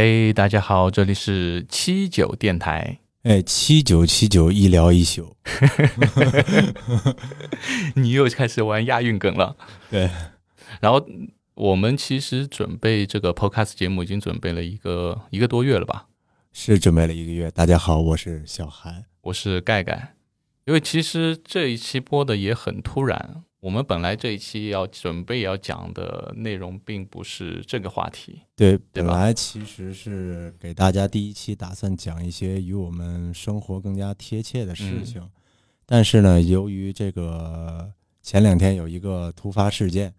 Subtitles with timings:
[0.00, 3.00] 嘿，大家好，这里是七九电台。
[3.24, 5.36] 哎，七九七九一聊一宿，
[7.96, 9.56] 你又开始玩押韵梗了。
[9.90, 10.08] 对，
[10.80, 11.04] 然后
[11.54, 16.06] 我们其实准备这个 Podcast 节目已经准备了一个一个多月了吧？
[16.52, 17.50] 是准备了一个月。
[17.50, 20.14] 大家好，我是小韩，我是盖盖。
[20.66, 23.42] 因为其实这一期播的也很突然。
[23.60, 35.28] 我们本来这一期要准备要讲的内容并不是这个话题，对，本来其实是给大家第一期打算讲一些与我们生活更加贴切的事情，
[35.84, 40.14] 但是呢，由于这个前两天有一个突发事件，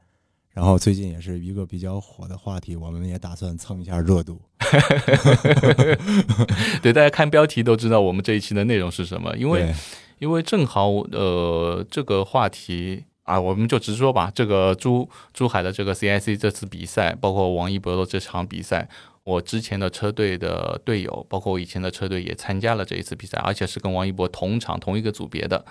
[0.49, 4.41] 然后最近也是一个比较火的话题，我们也打算蹭一下热度。
[6.83, 9.73] 对，大家看标题都知道我们这一期的内容是什么，因为
[10.17, 13.05] 因为正好呃这个话题。
[13.29, 14.31] 啊，我们就直说吧。
[14.33, 18.89] 这个珠珠海的这个 CIC 这次比赛，包括王一博的这场比赛，
[19.23, 25.63] 我之前的车队的队友，包括我以前的车队也参加了这一次比赛，而且是跟王一博同场同一个组别的。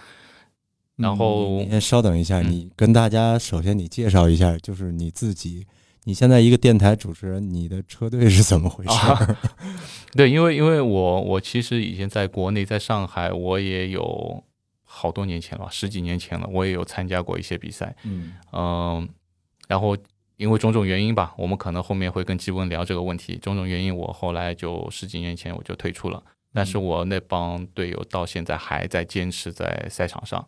[0.94, 5.66] 然后，先稍等一下，你跟大家首先你介绍一下，就是你自己，
[6.04, 9.36] 你现在一个电台主持人，你的车队是怎么回事？
[10.14, 14.44] 对，因为因为我我其实以前在国内，在上海，我也有。
[14.98, 18.32] 好多年前了，十几年前了，我也有参加过一些比赛，嗯。
[18.52, 19.08] 嗯，
[19.68, 19.96] 然后
[20.36, 23.36] 因为种种原因吧，我们可能后面会跟基文聊这个问题。
[23.36, 26.20] 种种原因，我后来就十几年前我就退出了，
[26.52, 30.44] 但是我那帮队友到现在还在坚持在赛场上，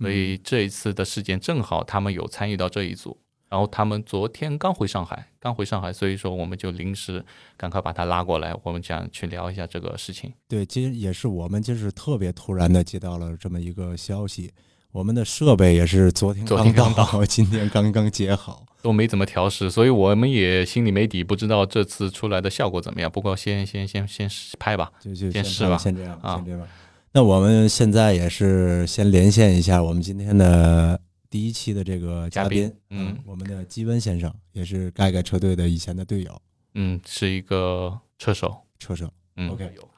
[0.00, 3.16] 所以这一次的事件正好他们有参与到这一组。
[3.50, 7.24] 然后他们昨天刚回上海，刚回上海，所以说我们就临时
[7.56, 10.32] 赶快把他拉过来，我们想去聊一下这个事情。
[10.48, 14.50] 对，其实也是我们就是特别突然的接到了这么一个消息，
[14.90, 23.08] 我们的设备也是昨天刚到，今天刚刚接好，都没怎么调试，所以我们也心里没底，不知道这次出来的效果怎么样。
[23.08, 24.28] 不过先先先先
[24.58, 26.66] 拍吧，就就先试吧，先这样啊，先这样。
[27.12, 31.00] 那我们现在也是先连线一下我们今天的。
[31.34, 36.40] 第一期的这个嘉宾，嗯，我们的基温先生也是盖盖车队的以前的队友，
[36.74, 39.88] 嗯，是一个车手，车手，嗯，OK，有。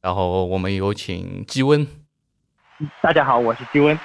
[0.00, 1.86] 然后我们有请基温，
[3.02, 3.98] 大家好，我是基温。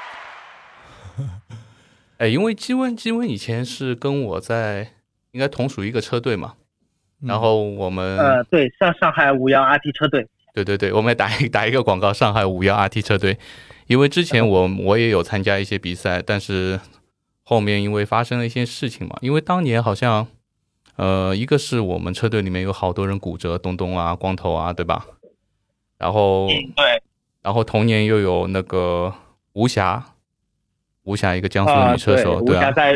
[2.19, 4.91] 哎，因为基温，基温以前是跟我在
[5.31, 6.55] 应该同属一个车队嘛，
[7.21, 13.39] 然后我们，呃，对，上上海五幺 RT 车队，对对对，我们打一打一个广告，上海五幺 RT 车队。
[13.91, 16.79] 因为之前我我也有参加一些比赛，但是
[17.43, 20.25] 后面因为发生了一些事情嘛，因为当年好像，
[20.95, 25.05] 呃，一个是我们车队里面有好多人骨折，东东啊、光头啊，对吧？
[25.97, 27.03] 然后对，
[27.41, 29.13] 然后同年又有那个
[29.51, 30.01] 吴霞，
[31.03, 32.95] 吴霞一个江苏女车手，对啊，在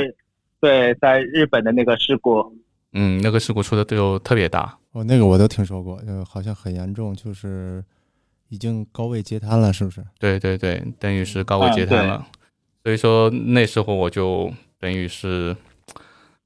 [0.61, 2.55] 对在日本的那个事故，
[2.93, 7.83] 嗯，那个事故出的就特别大，哦，那个我都听说过，就好像很严重，就是。
[8.49, 10.05] 已经高位截瘫了，是不是？
[10.19, 12.25] 对对对，等于是高位截瘫了。
[12.83, 15.55] 所以说那时候我就等于是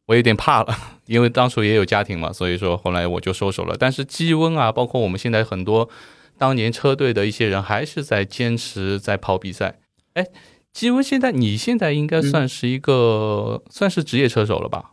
[0.06, 0.74] 我有点怕了，
[1.06, 3.76] 因为当初也有家庭嘛，所以说后来我就收手了。
[3.78, 5.90] 但是积温啊，包括我们现在很多
[6.38, 9.80] 当年车队的一些人，还是在坚持在跑比赛。
[10.14, 10.26] 哎，
[10.72, 14.92] 积温，现在你现在应该算是一个算是职业车手了吧？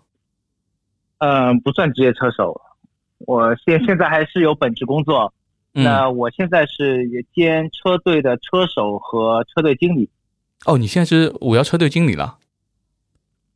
[1.18, 2.60] 嗯，不算职业车手，
[3.20, 5.32] 我现现在还是有本职工作。
[5.82, 10.08] 那我现在是也兼车队的车手和车队经理。
[10.64, 12.38] 哦，你现在是五幺车队经理了？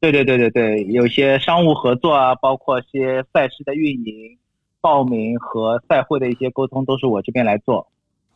[0.00, 4.38] 对对对对对，有些商务合作啊，包括些赛事的运营、
[4.81, 7.86] 报名和赛会的一些沟通，都是我这边来做。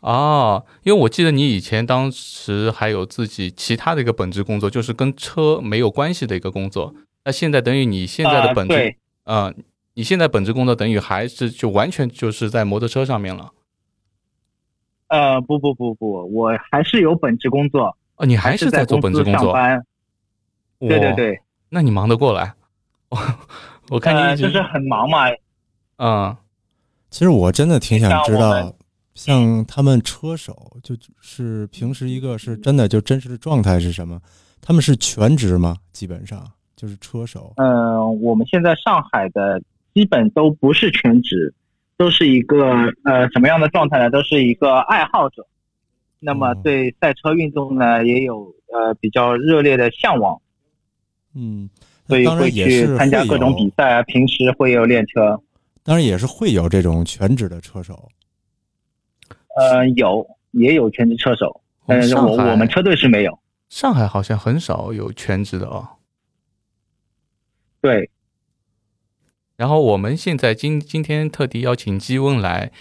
[0.00, 6.94] 哦，因为我记得你以前当时还有自己其他的一个本职工作，就是跟车没有关系的一个工作。
[7.24, 9.54] 那现在等于你现在的本职，嗯，
[9.94, 13.52] 你现在本职工作等于还是就完全就是在摩托车上面了。
[15.08, 17.96] 呃，不不不不，我还是有本职工作。
[18.16, 19.54] 哦，你还是在做本职工作？
[20.80, 22.52] 对对对，那你忙得过来？
[23.90, 25.26] 我看你就是很忙嘛。
[25.98, 26.36] 嗯，
[27.10, 28.74] 其实我真的挺想知道，
[29.14, 34.20] 像他们车手，就是平时一个是真的就真实的状态是什么？
[34.60, 35.76] 他们是全职吗？
[35.92, 37.52] 基本上就是车手。
[37.56, 39.62] 嗯，我们现在上海的
[39.94, 41.52] 基本都不是全职。
[41.96, 42.66] 都是一个
[43.04, 44.10] 呃什么样的状态呢？
[44.10, 45.46] 都是一个爱好者，
[46.18, 50.40] 那么对赛车运动呢也有呃比较热烈的向往，
[51.34, 51.70] 嗯，
[52.08, 55.40] 所以会去参加各种比赛啊，平时会有练车。
[55.84, 58.08] 当然也是会有这种全职的车手，
[59.56, 63.38] 呃，有也有全职车手，但是我我们车队是没有。
[63.68, 65.86] 上海好像很少有全职的哦。
[67.80, 68.10] 对。
[69.56, 72.72] 然后我们现在今今天特地邀请基温来，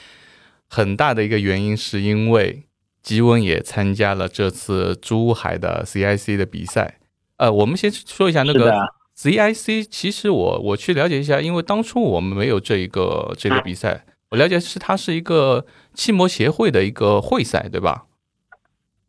[0.68, 2.64] 很大的一个原因是因为
[3.02, 7.00] 基温也参加了这次珠海的 CIC 的比赛。
[7.38, 8.74] 呃，我们先说一下那个
[9.16, 18.06] CIC，其实我我去了解一下，因为当初我们没有这一个这个比赛，我了解是它是一个汽摩协会的一个会赛，对吧？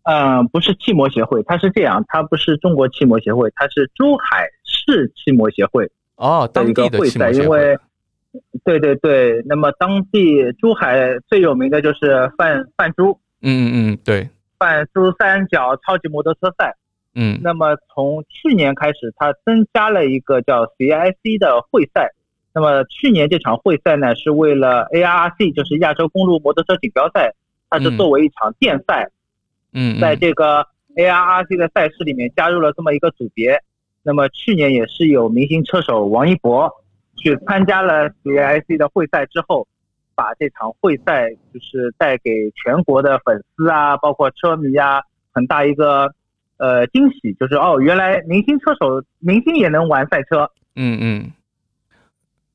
[0.03, 5.91] 嗯，不是汽摩协会，它是这样，它不是中国汽摩协会，它是珠海市汽摩协会。
[6.17, 7.77] 哦，当地的会赛，因为，
[8.65, 14.29] 对对对，那么当地珠海最有名的就是泛泛珠，嗯嗯嗯，对，
[14.59, 16.77] 泛珠三角超级摩托车赛，
[17.15, 22.11] 嗯，那么从去年开始，它增加了一个叫 CIC 的会赛，
[22.55, 27.35] 那么去年这场会赛呢，是为了 ARC，就是亚洲公路摩托车锦标赛，
[27.69, 29.11] 它是作为一场电赛，
[29.73, 30.65] 嗯，在这个
[30.95, 33.61] ARC 的赛事里面加入了这么一个组别。
[34.07, 36.71] 那么去年也是有明星车手王一博
[37.17, 39.67] 去参加了 CIC 的会赛之后，
[40.15, 45.01] 把这场会赛就是带给全国的粉丝啊，包括车迷啊，
[45.33, 46.13] 很大一个
[46.59, 50.51] 呃惊喜，就是哦，原来明星车手明星也能玩赛车。
[50.77, 51.33] 嗯嗯。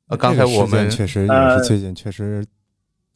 [0.10, 2.46] 呃，刚才我们确实也是最近确实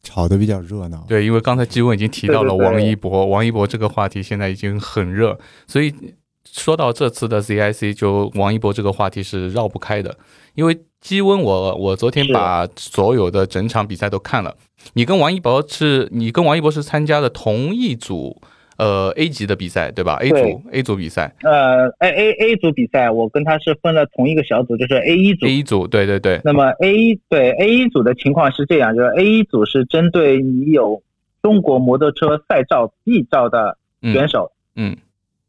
[0.02, 1.04] 炒的比较热闹。
[1.08, 5.38] 对，因为刚才基文已经提到了王一博，王一博这个话题现在已经很热，
[5.68, 5.94] 所以。
[6.44, 10.16] 说到这次的 ZIC，就王一博这个话题是绕不开的，
[10.54, 14.54] 因为基温我我昨天把所有的整场比赛都看了。
[14.92, 18.40] 你跟王一博是，你跟王一博是参加的同一组
[18.76, 21.34] 呃 A 级的比赛对吧？A 组 A 组比赛。
[21.42, 25.46] 呃，A A A 组比赛，我跟他是分了同一个小组，就是 A 一组。
[25.46, 26.40] A 一组，对对对。
[26.44, 31.02] 那么 A 一对 A 一组的情况是这样，就是 A 一组是针对你有
[31.42, 34.52] 中国摩托车赛照 B 照的选手。
[34.76, 34.96] 嗯。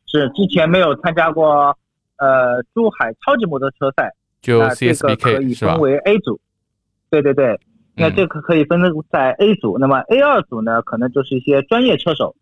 [0.08, 1.78] 是之前没有参加过，
[2.18, 6.40] 呃，珠海超级摩托车赛，就这个可以分为 A 组，
[7.10, 7.60] 对对对，
[7.96, 8.80] 那这个可以分
[9.12, 9.78] 在 A 组。
[9.78, 12.36] 那么 A 二组呢，可能就是一些专业车手，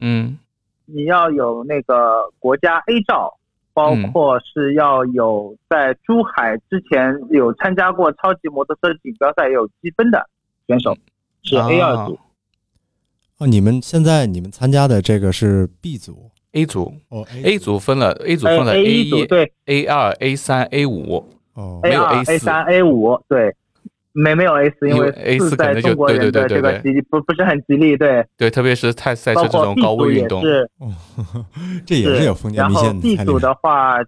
[0.00, 0.38] 嗯，
[0.84, 3.38] 你要有那个国家 A 照，
[3.72, 10.28] 包括是要有在珠海之前有参加过超级摩托车锦标赛有积分的
[10.66, 10.96] 选手，
[11.42, 12.18] 是 A 二组。
[13.38, 16.30] 哦，你们现在你们参加的这个是 B 组。
[16.58, 21.24] A 组哦，A 组分了，A 组分了 A 一、对 A 二、A 三、A 五
[21.54, 23.54] 哦，没有 A 三、A 五对，
[24.12, 30.68] 没没有 A 四，因为 A 四在中国人的这个吉利不不是很吉利，对对，特别是赛赛车这种高危运动，是，
[31.86, 32.88] 这也是有封建迷信的。
[32.88, 33.98] 然后 B 组的话，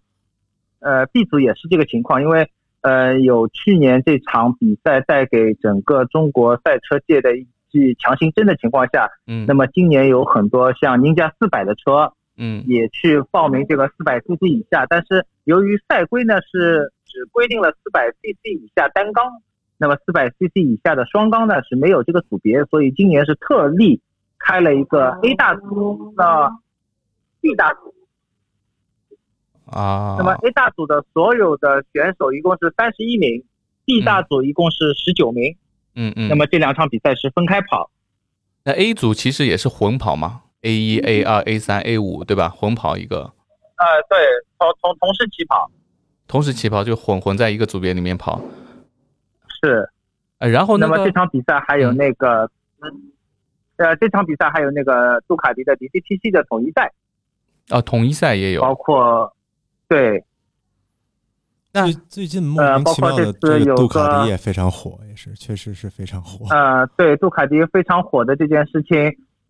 [0.81, 2.49] 呃，B 组也是这个情况，因为
[2.81, 12.13] 呃，有去年这场比赛带给整个中国赛车界的一剂强行针的情况下，嗯，那么今年有很多像宁家四百的车。
[12.43, 19.43] 嗯，也去报名这个四百 cc 以下，但是由于赛规呢是只规定了四百 cc 以下单缸，
[19.77, 24.01] 那么四百 cc 以下的双缸呢是没有这个组别，所以今年是特例
[24.39, 26.51] 开了一个 A 大组的
[27.43, 27.95] B 大组
[29.67, 30.17] 啊。
[30.19, 33.45] 那么 A 大组的所有的选手一共是三十一名
[33.85, 35.55] ，B 大组一共是十九名。
[35.95, 36.29] 嗯嗯。
[36.31, 37.91] 那么这两场比赛是分开跑。
[38.65, 42.49] 那 A 组其实也是混跑吗？A 一、A 二、A 三、A 五，对吧？
[42.49, 43.19] 混跑一个。
[43.77, 44.19] 呃，对，
[44.59, 45.71] 同同同时起跑。
[46.27, 48.41] 同时起跑就混混在一个组别里面跑。
[49.63, 49.89] 是。
[50.39, 52.51] 呃，然后那么这场比赛还有那个，
[53.77, 56.93] 呃，这场比赛还有那个杜卡迪的 DCTC 的统一赛。
[57.69, 58.61] 啊，统一赛也有。
[58.63, 59.35] 包括，
[59.89, 60.25] 对。
[61.73, 66.47] 最最近莫名其妙的这个杜卡迪也非常火，也是确实是非常火。
[66.55, 68.97] 呃，对，杜卡迪非常火的这件事情。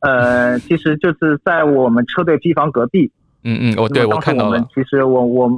[0.01, 3.11] 呃，其实就是在我们车队机房隔壁。
[3.43, 4.59] 嗯嗯，哦，对我看到了。
[4.75, 5.51] 其实我我，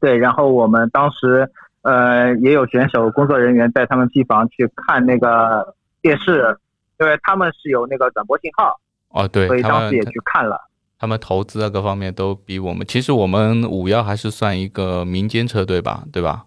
[0.00, 1.48] 对，然后我们当时
[1.82, 6.56] 呃也有选手工作人员带他们机房去看那个电视，
[7.00, 8.78] 因为他们是有那个转播信号。
[9.08, 10.68] 哦，对，所以当时也去看了。
[10.98, 16.44] 他们投资啊各方面都比我们，其实我们五幺还是算一个民间车队吧，对吧？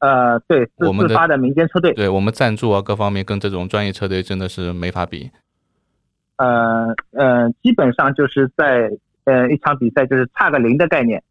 [0.00, 1.92] 呃，对，我们自发的民间车队。
[1.94, 5.30] 对我们赞助啊各方面跟这种专业车队真的是没法比。
[6.36, 8.90] 呃呃，基本上就是在
[9.24, 11.22] 呃一场比赛就是差个零的概念，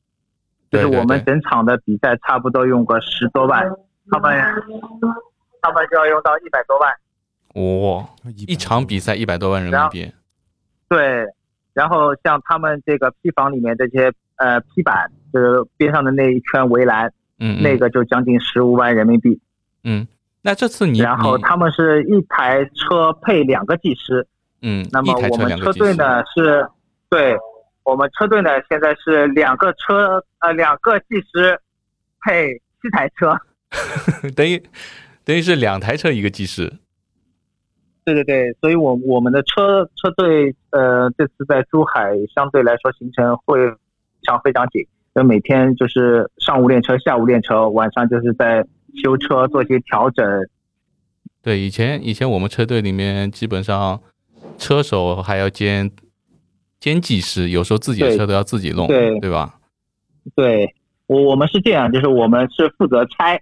[0.69, 3.69] 就是我们整场的比赛差不多用个十多万，
[4.09, 4.39] 他们
[5.61, 6.93] 他们就要用到一百多万。
[7.55, 8.07] 哇，
[8.47, 10.13] 一场比赛一百多万人民币。
[10.87, 11.25] 对，
[11.73, 19.41] 然后像他们这个坯房里面这些呃坯板，就是边上的那一圈围栏，嗯，那个就将近十五万人民币。
[19.83, 20.07] 嗯，
[20.41, 24.25] 那这次你然后他们是一台车配两个技师。
[24.61, 26.67] 嗯，那么我们车队呢是，
[27.09, 27.35] 对，
[27.83, 31.59] 我们车队呢现在是两个车呃两个技师
[32.21, 33.35] 配七台车。
[34.35, 34.61] 等于
[35.23, 36.71] 等于是两台车一个技师。
[38.03, 43.77] 对对对，所以我我们的车车队呃这次在珠海相对来说行程会非
[44.27, 48.65] 常非常紧，就每天就是上午练车，下午练车，晚上就是在
[49.01, 50.25] 修车做一些调整。
[51.43, 54.01] 对，以前以前我们车队里面基本上
[54.57, 55.91] 车手还要兼
[56.79, 59.59] 兼技师，有时候自己的车都要自己弄，对对吧？
[60.35, 60.73] 对
[61.07, 63.41] 我我们是这样，就是我们是负责拆，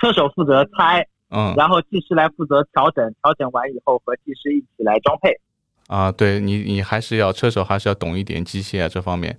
[0.00, 5.30] 车手负责拆，嗯然后技师来负责调整，调整完以后和技师一起来装配。
[5.88, 9.38] 啊，对你你还是要车手还是要懂一点机械啊这方面。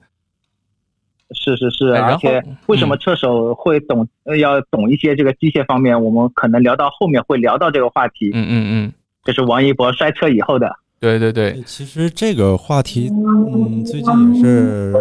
[1.32, 6.02] 是是是，而且为什么车手会懂、呃要懂一些这个机械方面？
[6.02, 8.94] 我们可能聊到后面会聊到这个话题，嗯嗯嗯，
[9.28, 10.74] 就是王一博摔车以后的。
[11.00, 14.94] 对对对，其实这个话题，嗯，最近也是，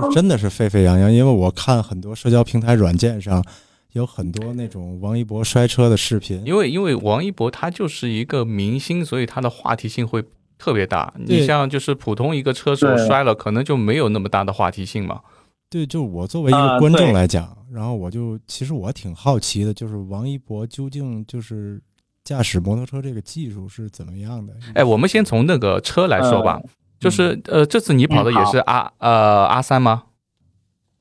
[0.00, 1.12] 就真的是沸沸扬扬。
[1.12, 3.44] 因为我看很多社交平台软件上
[3.92, 10.24] 有很多那种王一博摔车的视频，因为因为王一博他就是一个明星，所以他的话题性会
[10.56, 11.12] 特别大。
[11.18, 15.20] 你像就是普通一个车手摔了，可能就没有那么大的话题性嘛。
[15.68, 21.78] 对，就我作为一个啊观众来讲，然后我就其实我挺好奇的，就是王一博究竟就是
[22.24, 24.54] 驾驶摩托车这个技术是怎么样的？
[24.74, 26.58] 哎，我们先从那个车来说吧，
[26.98, 30.04] 就是呃，这次你跑的也是 R 呃 R 三吗？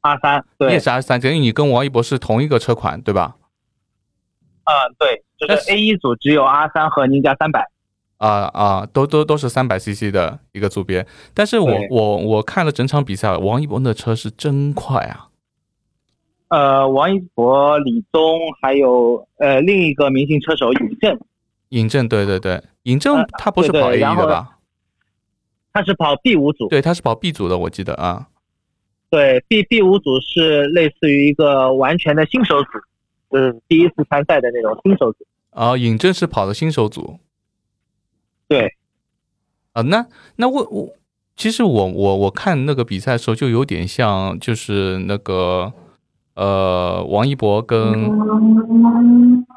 [0.02, 3.38] 阿三，对你也，是 R 三，等于你跟王一博是同一个车款，对吧？
[4.66, 7.66] 嗯，对，就是是 A 一组只有 R 三和宁家三百。
[8.18, 15.28] 啊啊，都都都是三百 CC 的一个组别，但是我我我看了整场比赛，王一博的车是真快啊！
[16.54, 21.20] 呃，王一博、李宗还有呃另一个明星车手尹正，
[21.70, 24.60] 尹正，对对对，尹正呃他不是跑 A 一对对然后的吧？
[25.74, 26.68] 他是跑 B 五组。
[26.68, 28.28] 对，他是跑 B 组的，我记得啊。
[29.10, 32.68] 对，B B 五组是类似于一个完全的新手组，
[33.32, 35.26] 就是第一次参赛的那种新手组。
[35.50, 37.18] 啊，尹正是跑的新手组
[38.48, 38.76] 对，
[39.72, 39.82] 啊。
[39.82, 40.06] 那
[40.36, 40.94] 那我我
[41.36, 45.74] 其实我我我看那个比赛的时候，就有点像就是那个
[46.36, 48.10] 呃王一博跟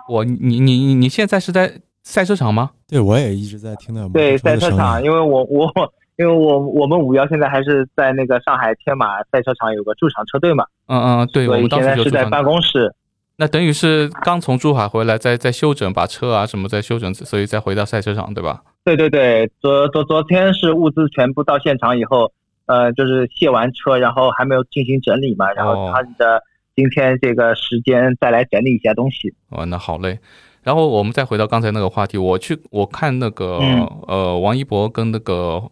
[0.09, 2.71] 我你你你你现在是在赛车场吗？
[2.89, 5.71] 对我也一直在听的声赛车场，因为我我
[6.17, 12.95] 因为我我们五幺现在还是在那个上海天马赛车场有个驻场车队嘛，嗯嗯，对，我所以们当现在是在办公室。
[13.39, 18.63] 那等于是刚从珠海回来，在在休整，把车啊什么在休整，所以再回到赛车场，对吧？
[18.83, 22.33] 对对对，昨昨昨天是物资全部到现场以后，
[22.65, 26.43] 呃，就是卸完车，然后还没有进行整理嘛，然后哦趁着
[26.77, 29.35] 今天这个时间再来整理一下东西。
[29.49, 30.21] 哦，那好嘞。
[30.63, 35.71] 然后我们再回到刚才那个话题，我去我看那个、嗯呃王一博跟那个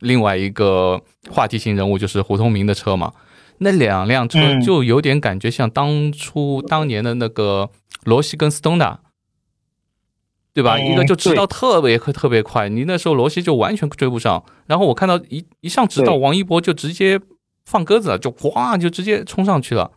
[0.00, 3.12] 另外一个话题型人物就是胡通明的车嘛，
[3.58, 7.70] 那两辆车嗯就有点感觉像当初当年的那个
[8.04, 8.98] 罗西跟斯通达，
[10.52, 10.76] 对吧？
[10.76, 14.44] 嗯一个就直对道特别特别快，你那时候罗西就完全追不上。
[14.66, 17.20] 然后我看到一一上直道，王一博就直接
[17.64, 19.92] 放鸽子了，就哗就直接冲上去了。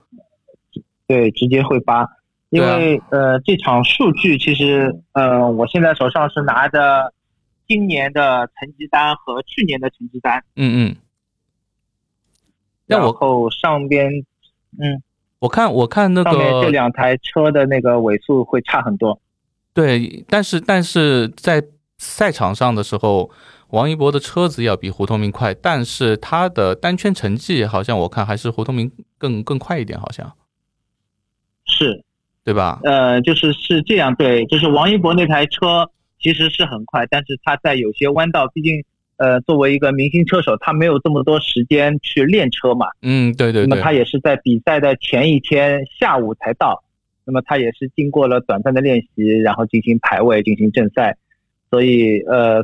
[1.07, 2.07] 对，直接会发。
[2.49, 7.11] 因为、呃，这场数据其实呃，我现在手上是拿着
[7.67, 10.95] 今年的成绩单和去年的成绩单，嗯嗯。
[12.85, 14.09] 然后上边
[14.79, 15.01] 嗯
[15.39, 19.19] 我看我看那上面这两台车的那个尾数会差很多。
[19.73, 21.61] 对，但是但是在
[21.97, 23.29] 赛场上的时候，
[23.69, 30.31] 王一博的车子要比胡同明快，但是他的单圈成绩好像我看还是胡同明更更快一点，好像
[31.65, 32.03] 是，
[32.43, 32.79] 对吧？
[32.83, 38.83] 呃，就是是这样，对，就是王一博那台车其实是很快，但是他在有些弯道，毕竟
[39.17, 42.87] 呃，作为一个明星车手，他没有这么多时间去练车嘛。
[43.01, 46.83] 嗯，对对对那么他，也是在比赛的前一天下午才到，
[47.23, 51.17] 那么他也是经过了短暂的练习，然后进行排位、进行正赛，
[51.69, 52.57] 所以呃，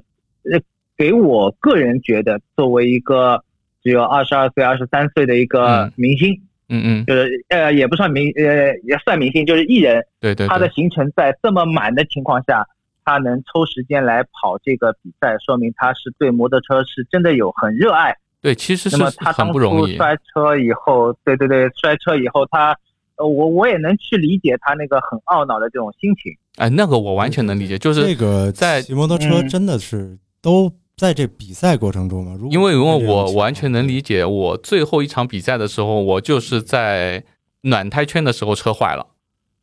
[0.43, 0.60] 呃
[0.98, 3.43] 给我个人觉得，作为一个
[3.81, 6.41] 只有二十二岁、二十三岁的一个嗯明星，嗯
[6.72, 12.66] 嗯嗯，就是呃也不算明呃也算明星，就是艺人，对对对，他的行程在这么满的情况下，
[13.04, 18.16] 他能抽时间来跑这个比赛，说明他是对摩托车是真的有很热爱。
[18.42, 19.92] 对，其实那么是很他当不容易。
[19.92, 22.75] 初摔车以后，对对对，摔车以后他，
[23.18, 26.34] 呃，我我也能去理解他那个很懊恼的这种心情。
[26.56, 32.34] 哎，那个我完全能理解，就是那个在骑摩托车嗯真的是都在这比赛过程中嘛？
[32.39, 37.24] 如果因为因为我完全能理解，我最后一场比赛的时候，我就是在
[37.62, 39.08] 暖胎圈的时候车坏了，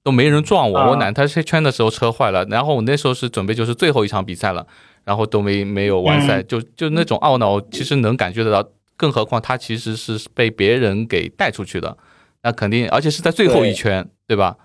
[0.03, 4.67] 都没人撞我，啊我暖胎圈的时候车坏了，然后我那时候是准备就是最后一场比赛了，
[5.05, 11.97] 然后都没没有完赛，嗯就就那种懊恼，其实能感觉得到，更何况他其实是被别人给带出去的，
[12.43, 14.57] 那肯定，而且是在最后一圈，对吧？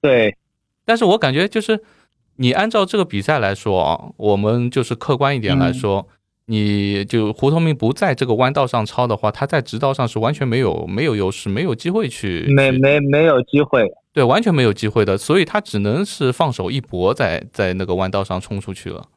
[0.00, 0.36] 对，
[0.84, 1.82] 但是我感觉就是
[2.36, 6.08] 你按照这个比赛来说啊，我们就是客观一点来说，
[6.46, 13.90] 你就胡同明不在这个弯道上超的话，他在直道上是完全没有没有优势，没有机会去没没没有机会。
[14.12, 19.08] 对，完全没有机会的，所以他只能是放手一搏，在在那个弯道上冲出去了。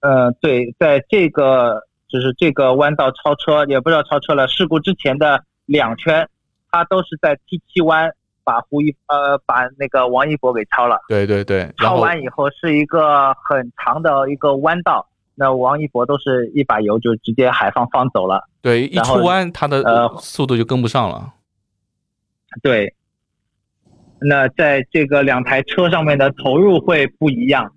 [0.00, 4.46] 呃，对，在这个就是这个弯道超车，也不知道超车了。
[4.46, 6.28] 事故之前的两圈，
[6.70, 8.12] 他都是在 T 七弯
[8.44, 11.00] 把胡一呃把那个王一博给超了。
[11.08, 18.48] 对对对，超完以后是一个很长的一个弯道，那王一博都是一把油就直接海放放走了。
[18.60, 21.32] 对，一出弯他的呃速度就跟不上了。
[22.62, 22.94] 对。
[24.24, 27.72] 那在这个两台车上面的投入会不一样，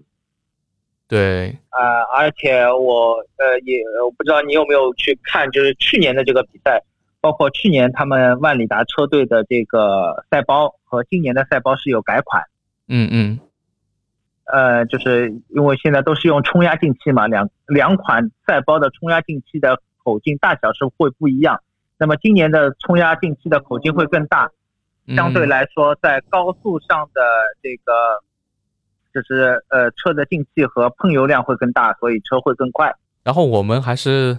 [1.07, 6.79] 对，呃，而且我呃也我不知道你有没有去看，就是去年的这个比赛，
[7.25, 12.43] 包括去年他们万里达车队的这个赛包和今年的赛包是有改款，
[12.87, 13.39] 嗯嗯，
[14.43, 21.59] 呃，就是因为现在都是用冲压进气嘛，两两款赛包的冲压进气的口径大小是会不一样，
[21.97, 24.51] 那么今年的冲压进气的口径会更大。
[25.15, 27.21] 相对来说，在高速上的
[27.63, 27.91] 这个，
[29.11, 32.93] 就是呃车的进气和喷油量会更大，所以车会更快。
[33.23, 34.37] 然后我们还是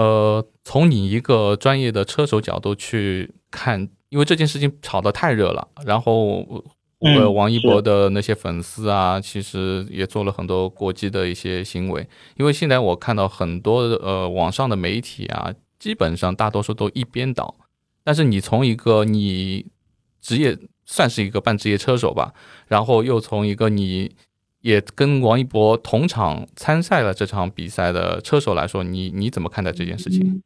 [0.00, 5.66] 呃从你一个专业的车手角度去看，因为这件事情炒得太热了。
[5.84, 6.46] 然后
[7.00, 12.06] 呃王一博的那些粉丝啊，其实也做了很多过激的一些行为。
[12.36, 17.54] 因为现在我看到很多呃网上的媒体啊，基本上大多数都一边倒。
[18.04, 19.66] 但是你从一个你。
[20.20, 22.34] 职业算是一个半职业车手吧，
[22.66, 24.10] 然后又从一个你
[24.60, 30.42] 也跟王一博同场参赛了这场比赛的车手来说，你你怎么看待这件事情？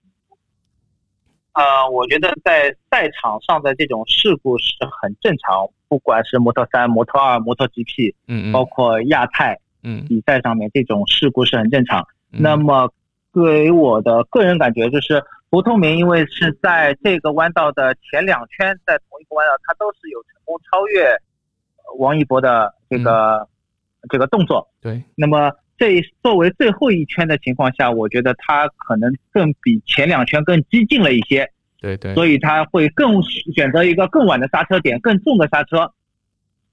[1.55, 12.07] 呃，我觉得在赛场上的这种事故是很正常，不管是摩托三、摩托二、摩托 GP，嗯嗯，包括亚太，嗯，比赛上面这种事故是很正常。
[12.31, 12.91] 那么
[13.33, 15.23] 给我的个人感觉就是。
[15.53, 21.15] 胡通明因为是在这个弯道的前两圈，在同一个弯道，他都是有成功超越
[21.99, 23.47] 王一博的这个
[24.11, 24.69] 这个动作。
[24.81, 25.03] 对。
[25.15, 31.51] 那么这作为最后一圈的情况下，我觉得他可能更比前两圈更激进了一些。
[31.81, 32.15] 对对。
[32.15, 35.93] 所以他会更选择一个更晚的刹车点，更重的刹车。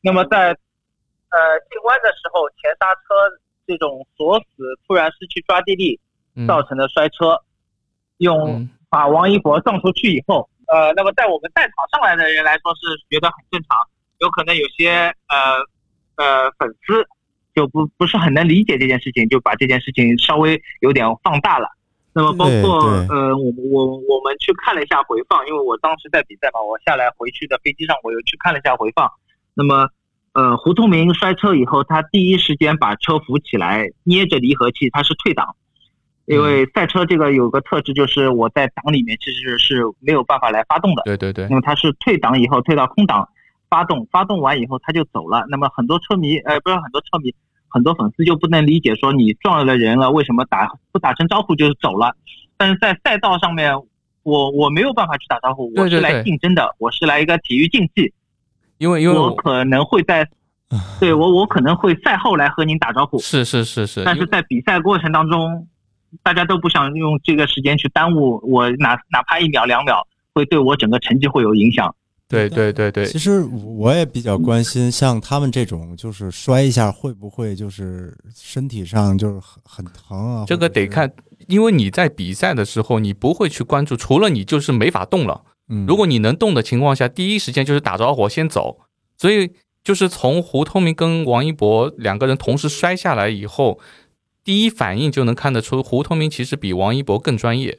[0.02, 1.38] 那么在呃
[1.70, 4.46] 进弯的时候，前刹车这种锁死，
[4.88, 6.00] 突然失去抓地力
[6.48, 7.38] 造成的摔车。
[8.18, 13.78] 用把王一博撞出去以后，呃，那么在我们在场上来的人来说是觉得很正常，
[14.18, 14.89] 有可能有些
[15.30, 15.56] 呃
[16.18, 17.08] 呃粉丝
[17.60, 21.67] 就不不是很能理解这件事情，就把这件事情稍微有点放大了。
[22.13, 29.12] 那么包括呃我我我们去看了一下回放，因为我当时在比赛嘛，我下来回去的飞机上我又去看了一下回放。
[29.54, 29.89] 那么
[30.32, 35.54] 呃胡通明摔车以后，他第一时间把车扶起来，捏着离合器，他是退档。
[36.26, 41.02] 因为赛车这个有个特质，就是我在档里面其实是没有办法来发动的。
[41.04, 41.48] 对对对。
[41.50, 43.28] 那么它是退档以后退到空档，
[43.67, 45.43] 发动，发动完以后它就走了。
[45.50, 47.34] 那么很多车迷，呃，不是很多车迷，
[47.69, 52.15] 很多粉丝就不能理解，说你撞了人了，为什么打不打声招呼就走了？
[52.58, 53.73] 但是在赛道上面，
[54.23, 58.13] 我我没有办法去打招呼，我是来竞争的，我是来一个体育竞技。
[58.77, 60.27] 因为因为我可能会在，
[60.99, 63.19] 对我我可能会赛后来和您打招呼。
[63.19, 64.03] 是是是是。
[64.03, 65.67] 但是在比赛过程当中。
[66.23, 71.93] 大家都不想用这个时间去耽误我，哪哪怕一秒两秒，会对我整个成绩会有影响。
[72.30, 80.46] 对对对对，其实我也比较关心，像他们这种，就是摔一下会不会就是身体上就是很很疼啊？
[80.48, 81.12] 这个得看，
[81.48, 85.42] 因为你在比赛的时候，你不会去关注，除了你就是没法动了。
[85.68, 88.80] 嗯，如果你能动的情况下，第一时间就是打着火先走。
[89.18, 89.52] 所以
[89.84, 93.80] 就是从胡通明跟王一博两个人同时摔下来以后。
[94.42, 97.78] 第一反应就能看得出，胡通明其实比王一博更专业，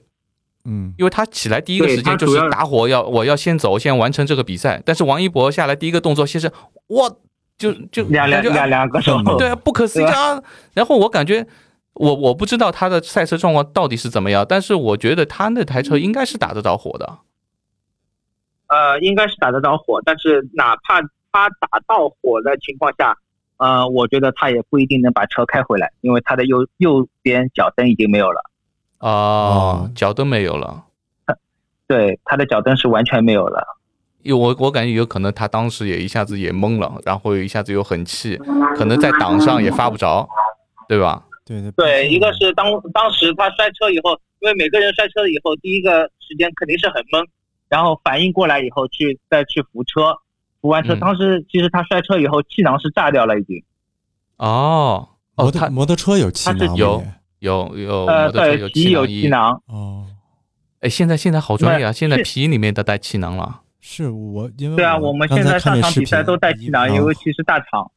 [0.65, 4.83] 嗯，因为他起来第一个时间就是打火，要我要先走，先完成这个比赛。
[4.85, 6.51] 但是王一博下来第一个动作，先是
[6.89, 7.11] 哇，
[7.57, 10.43] 就就两两两两个手， 对啊，不可思议啊！
[10.75, 11.47] 然后我感觉，
[11.95, 17.19] 我我不知道他的赛车状况到底是怎么样，但是我觉得他那台车应该是打得着火的，
[18.69, 21.01] 呃，应该是打得着火，但是哪怕
[21.33, 23.17] 他打到火的情况下。
[23.57, 28.50] 呃，我觉得他也不一定能把车开回来，因为他的右右边脚蹬已经没有了。
[29.01, 30.85] 哦，脚蹬没有了。
[31.87, 33.77] 对，他的脚蹬是完全没有了。
[34.23, 38.37] 因为我我感觉有可能他当时也一下子也懵了，然后一下子又很气，
[38.77, 40.29] 可能在档上也发不着，
[40.87, 41.25] 对吧？
[41.45, 47.27] 对对对，一个是当当时他摔车以后，因为每个人摔车以后第一个时间肯定是很懵，
[47.69, 50.15] 然后反应过来以后去再去扶车。
[50.61, 53.65] 扶完车，嗯当时其实他摔车以后气囊是炸掉了已经。
[54.37, 59.21] 哦哦，摩托摩托车有气囊吗有也有有呃，摩托车对，皮有气囊衣。
[59.23, 60.07] 气囊，哦，
[60.81, 61.93] 哎，现在现在好专业啊！
[61.93, 63.61] 现在皮里面都带气囊了。
[63.81, 67.91] 是我因为对啊，我们现在上场比赛都带气囊，尤其是大厂。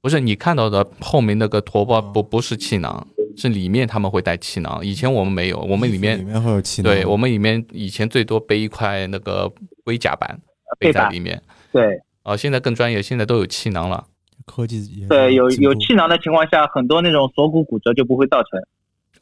[0.00, 4.84] 不是你看到的后面那个驼包哦不不是气囊，是里面他们会带气囊。
[4.84, 9.52] 以前我们没有，我们里面里面面会有气囊，对我们里面以前最多背一块那个
[9.84, 10.40] 龟甲板
[10.78, 11.40] 背在里面。
[11.70, 14.06] 对哦，现在更专业，现在都有气囊了。
[14.46, 18.60] 科技也对，有有气囊的情况下，很多那种锁骨骨折就不会造成。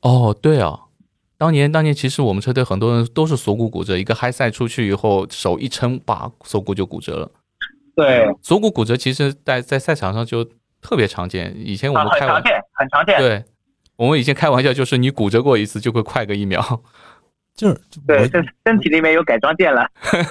[0.00, 0.80] 哦，对啊，
[1.36, 7.30] 当年当年其实我们车队很多人都是锁骨骨折，一个嗨赛出去以后手一撑，把锁骨就骨折了。
[7.94, 10.44] 对，锁骨骨折其实在在赛场上就
[10.80, 11.54] 特别常见。
[11.56, 13.18] 以前我啊，们开玩很常见，很常见。
[13.18, 13.44] 对，
[13.96, 16.82] 我们以前开玩笑就是你骨折过一次就会快个一秒。
[17.56, 19.84] 就是对，我身身体里面有改装件了。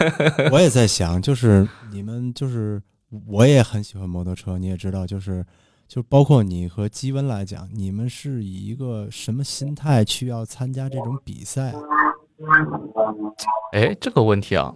[0.49, 2.81] 我也在想，就是你们就是
[3.27, 5.45] 我也很喜欢摩托车，你也知道，就是
[5.87, 11.73] 就包括你和基温来讲，你们是以一个什么心态去要参加这种比赛？
[13.71, 14.75] 哎，这个问题啊，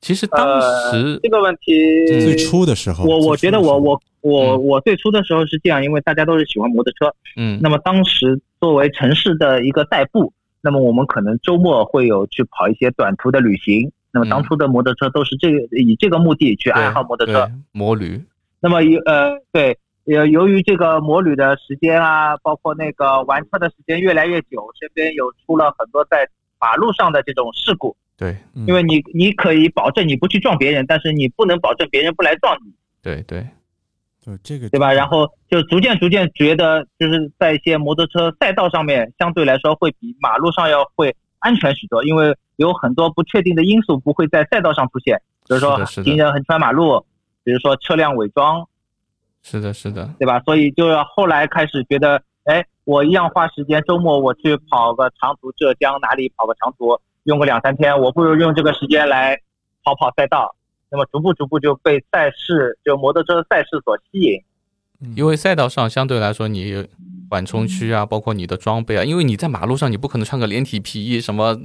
[0.00, 1.72] 其实当呃时、这个问题，
[2.10, 10.32] 嗯最初的时候，我我觉得我我我嗯我最初的时候是这样，因为大家都是喜欢摩托车，嗯那么当时作为城市的一个代步，
[10.62, 13.92] 那么我们可能周末会有去跑一些短途的旅行。
[14.16, 17.46] 那么当初的摩托车都是这个以这个目的去爱好摩托车。
[17.70, 18.24] 摩旅，
[18.60, 26.26] 那么由呃对，由由于这个摩旅的时间啊，包括那个玩车的时间越来越久，身边有出了很多在
[26.58, 27.94] 马路上的这种事故。
[28.16, 33.46] 对嗯因为你你可以保证你不去撞别人，但是你不能保证别人不来撞你，对对，
[34.24, 34.90] 就这个对吧？
[34.94, 47.04] 然后就逐渐逐渐觉得，就是在一些摩托车赛道上面，相对来说会比马路上要会安全许多，因为有很多不确定的因素不会在赛道上出现，比如说行人横穿马路，
[47.44, 48.66] 比如说车辆伪装，
[49.42, 50.40] 是的，是的，对吧？
[50.40, 59.38] 所以就要后来开始觉得，哎，我一样花时间，周末我去跑个长途，浙江哪里跑个长途，用个两三天，我不如用这个时间来
[59.84, 60.54] 跑跑赛道。
[60.88, 64.40] 那么逐步逐步就被赛事，就摩托车赛事所吸引。
[65.00, 66.88] 嗯因为赛道上相对来说你
[67.28, 71.60] 缓冲区啊，包括你的装备啊，因为你在马路上你不可能穿个连体皮衣什么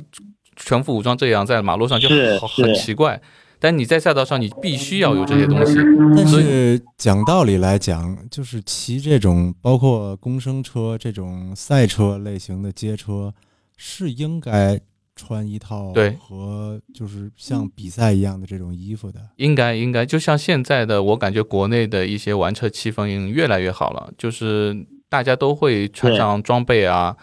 [0.63, 3.21] 全副武装这样在马路上就是好很奇怪。
[3.63, 5.76] 但你在赛道上，你必须要有这些东西。
[6.15, 13.32] 但是讲道理来讲，就是骑这种包括公升车这种赛车类型的街车，
[13.78, 14.80] 是应该
[15.15, 19.19] 穿一套对和就是像比赛一样的这种衣服的。
[19.36, 24.76] 应该应该，就像现在的，我感觉国内的一些玩车气氛越来越好了，就是
[25.08, 27.15] 大家都会穿上装备啊，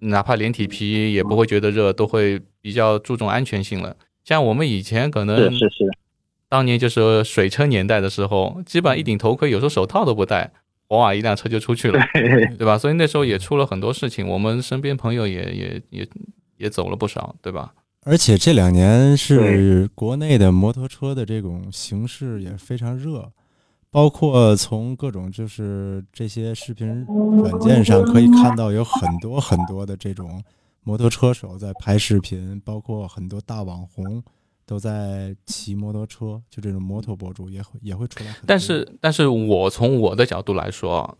[0.00, 3.96] 哪怕连体皮也不会觉得热，都会比较注重安全性了。
[4.24, 5.84] 像我们以前可能是是是，
[6.48, 10.52] 当年就是水车年代的时候，基本上一顶头盔，有时候手套都不戴，
[10.88, 12.76] 哇，一辆车就出去了，对 对吧？
[12.76, 16.08] 所以那时候也出了很多事情，我们身边朋友也也也
[16.56, 17.72] 也走了不少，对吧？
[18.04, 23.32] 而且这两年是国内的摩托车的这种形式也非常热，
[23.96, 26.86] 包括从各种就是这些视频
[27.40, 30.44] 软件上可以看到有很多很多的这种
[30.82, 34.22] 摩托车手在拍视频，包括很多大网红
[34.66, 38.36] 都在骑摩托车，就这种摩托博主也会也会出来。
[38.46, 41.16] 但是，但是我从我的角度来说，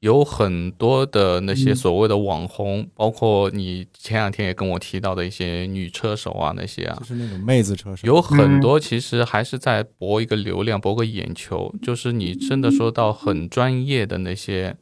[0.00, 11.74] 有很多的那些所谓的网红，包括你前两天也跟我提到的一些女车手啊，那些啊就，是那种妹子车手，有很多其实还是在博一个流量，博个眼球。
[11.82, 14.76] 就是你真的说到很专业的那些，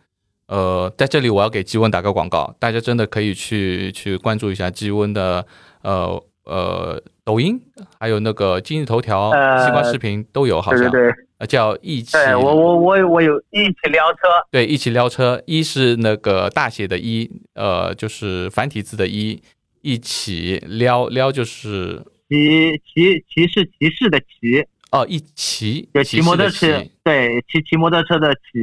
[0.48, 5.46] 呃，在这里我要给基温打个广告，大家真的可以去去关注一下基温的
[5.82, 7.60] 呃呃抖音，
[7.98, 10.80] 还有那个今日头条、呃西瓜视频都有，好像。
[10.82, 19.42] 对对对，呃叫一起对我我我我有一起撩车，对，一起撩车，一是那个大写的一，呃，就是繁体字的一，
[19.82, 28.60] 一起撩撩就是骑骑骑是骑士的骑，哦，一骑就骑摩托车，对，骑骑摩托车的骑，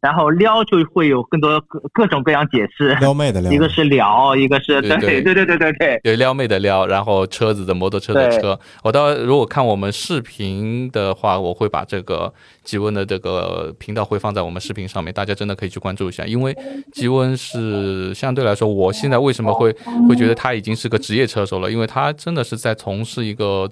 [0.00, 2.94] 然后撩就会有更多各各种各样解释。
[2.96, 8.58] 撩妹的撩， 一个是撩，一个是对对对对对对对，撩妹的撩，然后车子的摩托车的车。
[8.82, 12.32] 我到如果看我们视频的话，我会把这个
[12.62, 16.24] 吉温的这个频道会放在我们视频上面，大家真的可以去关注一下。
[16.26, 16.56] 因为
[16.92, 19.72] 吉温是相对来说，我现在为什么会
[20.08, 21.70] 会觉得他已经是个职业车手了？
[21.70, 23.68] 因为他真的是在从事一个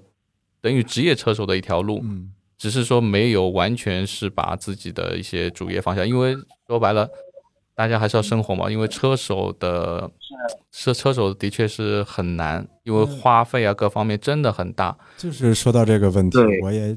[0.60, 2.00] 等于职业车手的一条路。
[2.02, 2.30] 嗯。
[2.56, 6.36] 只是说没有完全是把自己的一些主业放下，因为
[6.66, 7.08] 说白了，
[7.74, 10.10] 大家还是要生活嘛，因为车手的
[10.70, 14.96] 车车手的确是很难，因为花费啊各方面真的很大。
[15.16, 16.96] 就是说到这个问题，我也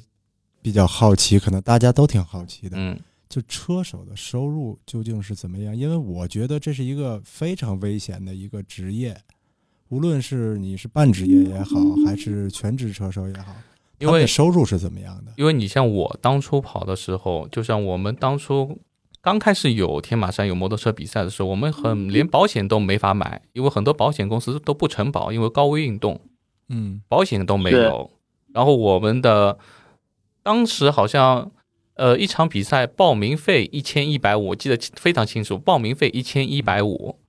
[0.62, 2.78] 比较好奇，可能大家都挺好奇的。
[2.78, 5.76] 嗯，就车手的收入究竟是怎么样？
[5.76, 9.17] 因为我觉得这是一个非常危险的一个职业，
[9.89, 13.56] 无论是你是半职业也好，还是全职车手也好，
[13.99, 15.31] 因为收入是怎么样的？
[15.38, 18.79] 因为你像我当初跑的时候，就像我们当初。
[19.19, 26.21] 刚开始有天马山有摩托车比赛的时候，我们很连保险都没法买，因为很多保险公司都不承保，因为高危运动，
[26.69, 28.10] 嗯，保险都没有。
[28.53, 29.57] 然后我们的
[30.43, 31.51] 当时好像，
[31.95, 37.19] 呃，一场比赛报名费一千一百五，我记得非常清楚，报名费一千一百五，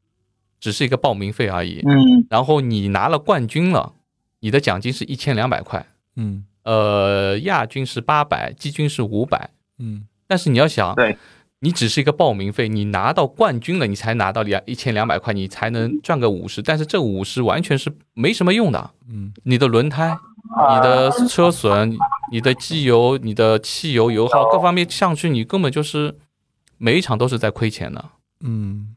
[0.61, 1.81] 只是一个报名费而已。
[1.85, 3.94] 嗯，然后你拿了冠军了，
[4.38, 5.85] 你的奖金是一千两百块。
[6.14, 9.51] 嗯，呃，亚军是八百，季军是五百。
[9.79, 11.16] 嗯，但是你要想，对。
[11.61, 16.62] 你只是一个报名费，你拿到冠军了，你才拿到两一千两百块，你才能赚个五十。
[16.62, 18.92] 但是这五十完全是没什么用的。
[19.09, 20.16] 嗯，你的轮胎、
[20.73, 21.99] 你的车损、
[22.31, 26.14] 你的机油、你的汽油油耗各方面上去，你根本就是
[26.77, 28.05] 每一场都是在亏钱的。
[28.38, 28.94] 嗯，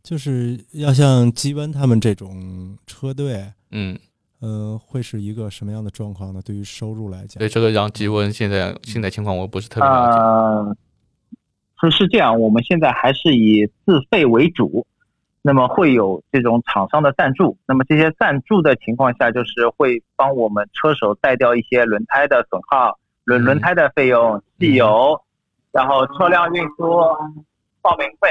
[0.00, 3.98] 就是要像基温他们这种车队，嗯，
[4.40, 6.40] 呃，会是一个什么样的状况呢？
[6.44, 10.80] 对于收入来讲，对这个让吉温现在现在情况我不是特别了解。
[11.80, 14.86] 是是这样，我们现在还是以自费为主，
[15.42, 25.18] 那么会有这种厂商的赞助，那么这些赞助的情况下，就是会帮我们车手带掉一些轮胎的损耗、轮轮胎的费用、汽油，
[25.72, 27.00] 然后车辆运输、
[27.80, 28.28] 报名费，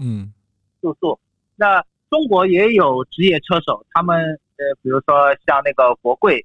[0.00, 0.32] 嗯，
[0.80, 1.18] 住宿。
[1.54, 4.16] 那中国也有职业车手，他们
[4.49, 4.49] 呃，
[4.82, 6.44] 比如说像那个国贵，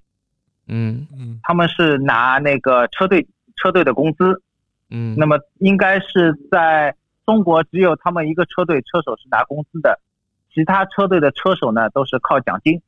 [0.68, 1.08] 嗯。
[1.18, 3.26] 嗯，他们是拿那个车队
[3.56, 4.42] 车队的工资。
[4.92, 10.00] 嗯，那么应该是在中国只有他们一个车队车手是拿工资的，
[10.54, 12.80] 其他车队的车手呢都是靠奖金，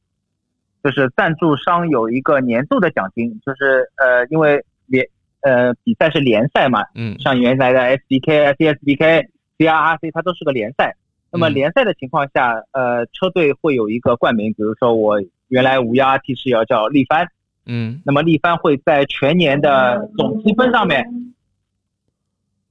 [0.83, 5.07] 就是赞助商有一个年度的奖金，就是呃因为联
[5.41, 10.95] 呃比赛是联赛嘛，嗯，像原来的 SBK、CSBK、CRRC 它都是个联赛，
[11.37, 17.27] 那么联赛的情况下，呃车队会有一个冠名，比如说我原来五幺 RT 是要叫力帆，
[17.67, 21.05] 嗯，那么力帆会在全年的总积分上面。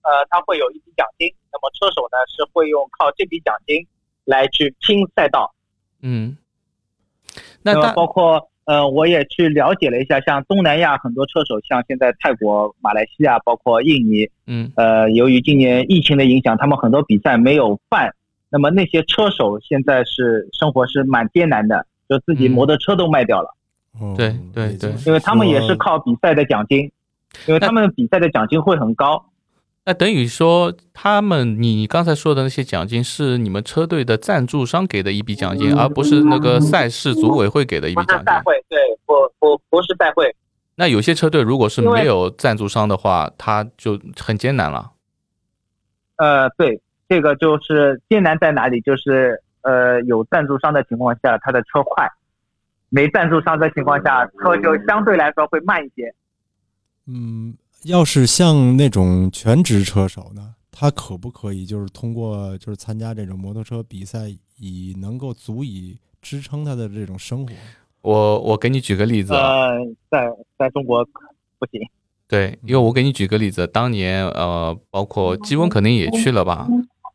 [0.02, 3.86] 呃，他会有一笔奖金，那么车手呢是会用靠这笔奖金
[4.24, 5.54] 来去拼赛道。
[6.02, 6.36] 嗯，
[7.62, 18.14] 那么包括呃，我也去了解了一下，像东南亚很多车手，像现在泰国、马来西亚，包括印尼，嗯，呃，由于今年疫情的影响，他们很多比赛没有办，
[18.50, 23.54] 那么那些车手现在是生活是蛮艰难的，就自己摩托车都卖掉了。
[24.00, 26.90] 哦，对对对，因为他们也是靠比赛的奖金，
[27.46, 29.26] 因为他们比赛的奖金会很高。
[29.88, 38.26] 那等于说，他们你刚才说的那些奖金是你们车队的赞助商给的一笔奖金，而不是那个赛事组委会给的一笔奖金。
[38.26, 40.34] 赛会对，不不不是赛会。
[40.74, 44.90] 那有些车队如果是没有赞助商的话，他就很艰难了。
[46.16, 48.80] 呃，对，这个就是艰难在哪里？
[48.80, 52.06] 就是呃，有赞助商的情况下，他的车快；
[52.88, 56.14] 没赞助商的情况下，车就相对来说会慢一些。
[57.06, 57.54] 嗯。
[57.84, 64.22] 要是像那种全职车手呢，他可不可以就是通过就是参加这种摩托车比赛，
[64.56, 67.52] 以能够足以支撑他的这种生活？
[68.00, 69.68] 我我给你举个例子啊，
[70.10, 71.04] 在在中国
[71.60, 71.80] 不行。
[72.26, 76.66] 对，因为我给你举个例子，当年呃，包括基温肯定也去了吧？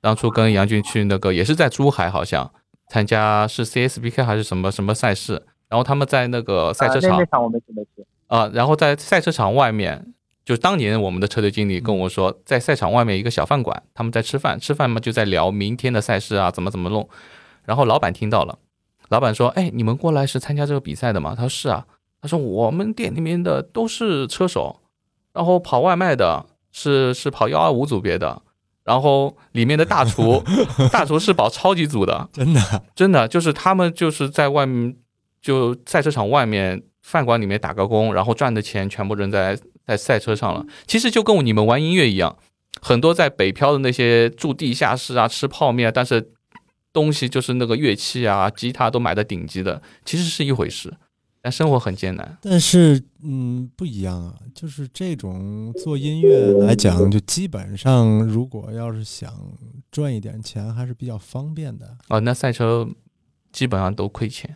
[0.02, 2.52] 当初跟杨俊去那个也是在珠海，好像
[2.90, 10.14] 参加是 CSBK 还是什么什么赛事，然后他们在那个赛车场，那场我没去没去啊，然后在赛车场外面。
[10.44, 17.08] 就当年我们的车队经理跟我说，在赛场外面一个小饭馆，他们在吃饭，吃饭嘛就在聊明天的赛事啊，怎么怎么弄。
[17.64, 18.58] 然后老板听到了，
[19.10, 21.86] 老板说：“哎，你们过来是参加这个比赛的吗？”他说：“是啊。”
[22.20, 24.82] 他说：“我们店里面的都是车手，
[25.32, 28.42] 然后跑外卖的是是跑幺二五组别的，
[28.84, 30.44] 然后里面的大厨
[30.92, 32.84] 大厨是保超级组的，真的？
[32.96, 34.96] 真的就是他们就是在外面
[35.42, 42.38] 就赛车场外面饭馆里面打个工，然后赚的钱全部扔在。”在赛车上了，其实就跟你们玩音乐一样，
[42.82, 46.32] 很多在北漂的那些住地下室啊，吃泡面，但是
[46.94, 50.94] 东西就是那个乐器啊，吉他都买的顶级的，其实是一回事，
[51.42, 52.38] 但生活很艰难。
[52.42, 59.34] 但是，嗯，不一样啊，就是这种做音乐来讲，就基本上如果要是想
[59.92, 62.20] 赚一点钱，还是比较方便的哦。
[62.20, 62.88] 那赛车
[63.52, 64.56] 基本上都亏钱，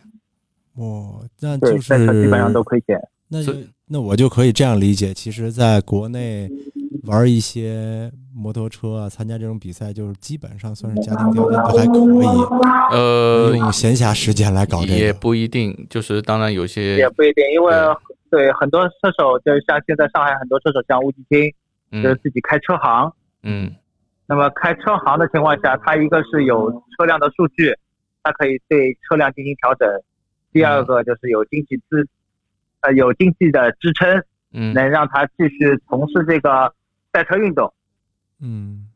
[0.74, 3.54] 哦，那就是基本上都亏钱，那就。
[3.88, 6.50] 那我就可以这样理解，其实，在国内
[7.04, 15.10] 玩一些摩托车啊，参加这种比赛，就是基本上算是家庭条件都还可以，呃，用闲暇时间来搞这也。
[15.12, 17.72] 不一定，就是当然有些也不一定，因为
[18.28, 23.10] 对对很多车手，就像现在上海很多车手，像吴继清，就是嗯自己开车行。
[23.42, 23.74] 嗯
[24.26, 27.72] 那么开车行的情况下，他一个是有车辆的数据，
[28.22, 29.88] 它可以对车辆进行调整；
[30.52, 32.06] 第二个就是有经济支，
[32.80, 34.22] 呃，有经济的支撑，
[34.52, 36.72] 嗯，能让他继续从事这个
[37.12, 37.72] 赛车运动。
[38.40, 38.88] 嗯，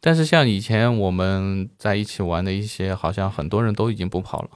[0.00, 4.50] 但是像以前我们在一起玩的一些，好像很多人都已经不跑了，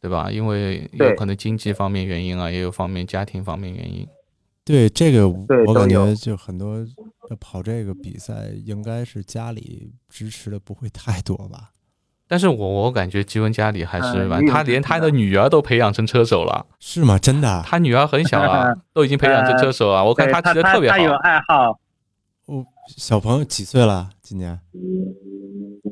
[0.00, 0.30] 对吧？
[0.30, 4.06] 因为有可能经济方面原因啊，也有方面家庭方面原因。
[4.64, 6.78] 对这个我感觉就很多
[7.30, 11.70] 要跑这个比赛，应该是家里支持的不会太多吧？
[12.30, 17.18] 但是我我感觉吉文家里还是蛮，他连他的女儿都培养成车手了，是吗？
[17.18, 17.64] 真的啊？
[17.66, 20.04] 他女儿很小啊， 都已经培养成车手啊。
[20.04, 21.80] 我看对他骑的特别好他有，爱好，
[22.48, 22.64] 哦，
[22.96, 24.08] 小朋友几岁了？
[24.22, 24.58] 今年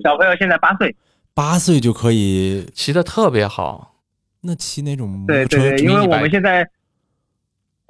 [0.03, 0.95] 小朋友现在八岁。
[1.35, 2.67] 八岁就可以？
[2.73, 3.95] 骑的特别好。
[4.41, 6.67] 那骑那种摩托车对对对，因为我们现在，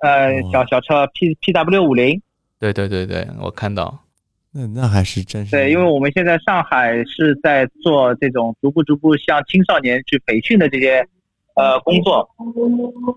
[0.03, 2.21] 呃，哦小小车 P P W 五零，
[2.59, 4.03] 对对对对，我看到。
[4.51, 11.07] 那那还是真是对，因为我们现在上海是在做这种逐步逐步向青少年去培训的这些
[11.55, 12.29] 呃工作。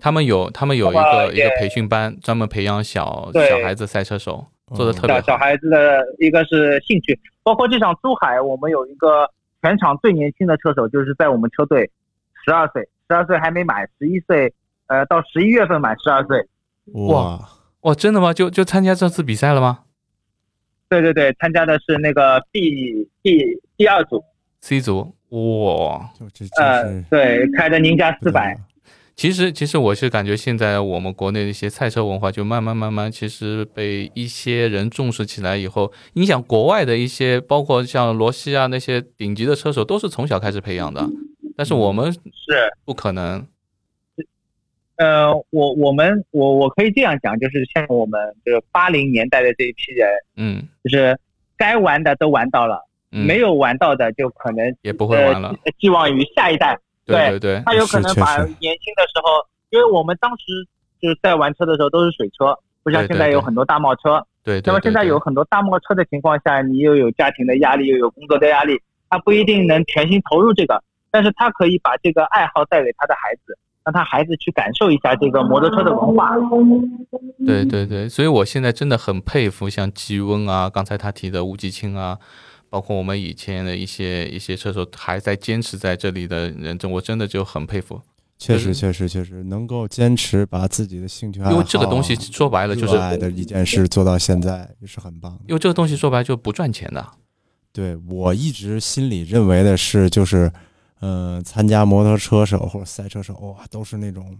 [0.00, 5.36] 他们有他们有一个一个培训班，专门培养小小孩子赛车手，做的特别好。
[5.36, 9.30] 孩子的一个是兴趣，包括这场珠海，我们有一个
[9.62, 11.90] 全场最年轻的车手，就是在我们车队，
[12.44, 14.52] 十二岁，十二岁还没满，十一岁，
[14.86, 16.46] 呃，到十一月份满十二岁。
[16.92, 17.38] 哇，
[17.82, 18.32] 哇，真的吗？
[18.32, 19.80] 就就参加这次比赛了吗
[20.88, 24.24] 对对对，参加的是那个 B B 第二组
[24.60, 26.10] ，？C 组，哇！
[26.18, 28.60] 就这呃对，开的宁家四百了。
[29.20, 41.06] 其实，其实我是感觉现在我们国内的一些赛车文化，就慢慢慢慢，其实被一些人重视起来以后，影响国外的一些，包括像罗西啊那些顶级的车手，都是从小开始培养的。
[41.54, 42.20] 但是我们是，
[42.86, 43.46] 不可能，
[44.96, 51.14] 呃，我我们我我可以这样讲，就是像我们就是八零年代的这一批人，嗯就是
[51.58, 55.54] 该玩的都玩到了，嗯，没有玩到的就可能也不会呃玩了。
[55.78, 56.78] 寄望于下一代。
[57.10, 60.44] 对对对，他有可能把年轻的时候，因为我们当时
[61.00, 64.24] 就是在玩车的时候都是水车，不像现在有很多大贸车。
[64.42, 64.62] 对对。
[64.66, 76.30] 那么现在有很多大贸车的情况下，你又有家庭的压力，又有工作的压力，他不一定能全心投入这个，但是他可以把这个爱好带给他的孩子，让他孩子去感受一下这个摩托车的文化。
[77.46, 82.18] 对对对，所以我现在真的很佩服像吉温啊，刚才他提的吴吉清啊，
[82.70, 88.00] 包括我们以前的一些一些车手还在坚持在这里的人，这我真的就很佩服，
[88.38, 95.38] 确实确实确实能够坚持把自己的兴趣爱好，因为这个东西说白了就是热，爱的一件事做到现在也是很棒。
[95.48, 97.04] 因为这个东西说白了就不赚钱的。
[97.72, 100.50] 对我一直心里认为的是，就是，
[101.00, 104.38] 嗯、参加摩托车手或者赛车手，哇，都是那种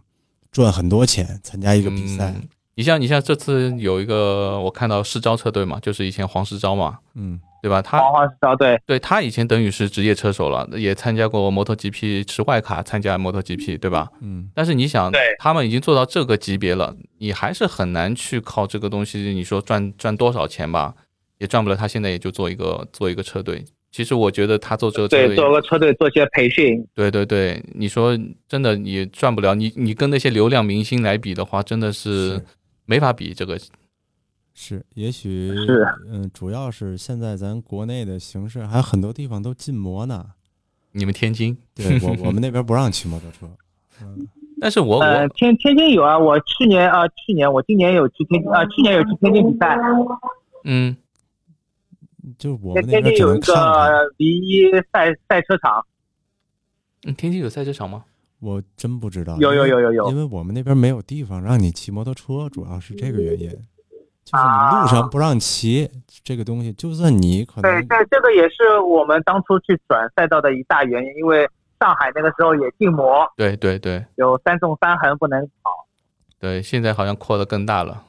[0.51, 7.83] 赚很多钱，参加一个比赛，嗯你像你像这次有一个我看到世招车队嘛，就是以前黄世招嘛，嗯对吧？
[7.83, 8.01] 他
[8.59, 14.09] 对，对他以前等于是职业车手了，也参加过摩托 GP，持外卡参加摩托 GP，对吧？
[14.20, 20.94] 嗯，但是你想对，他们已经做到这个级别了，你还是很难去靠这个东西，你说赚赚多少钱吧，
[21.38, 21.77] 也赚不了。
[21.77, 23.64] 他现在也就做一个做一个车队。
[23.92, 28.16] 其实我觉得他做这个车对，队，做个车队做些培训，对对对，你说
[28.49, 32.44] 真的你赚不了，你你跟那些流量明星来比的话，真的是是
[32.87, 33.35] 没法比。
[33.35, 33.59] 这个
[34.62, 40.33] 是，也许是，嗯、主要是现在咱国内的形势还有很多地方都禁摩呢。
[40.92, 43.49] 你们天津，对我我们那边不让骑摩托车，
[44.05, 44.29] 嗯，
[44.61, 49.79] 但是我呃，我天天津有啊，我去年啊、去年我今年有去天啊、去年有去天津比赛，
[50.64, 50.94] 嗯，
[52.37, 53.40] 就我们那边只天津有一。
[53.40, 55.87] 个 V 一赛赛车场，
[57.05, 58.05] 嗯天津有赛车场吗？
[58.40, 63.51] 我真不知道，有有有有有因为我们那边没有地方让你骑摩托车，主要是这个原因，
[64.31, 65.91] 就是你路上不让骑
[66.22, 71.49] 这个东西，就算你可能对，但这这个也是我们当初去转赛道的一大原因，因为
[71.81, 74.05] 上海那个时候也禁摩，对对对。
[74.16, 75.70] 有三纵三横不能跑，
[76.39, 78.05] 对，现在好像扩得更大了。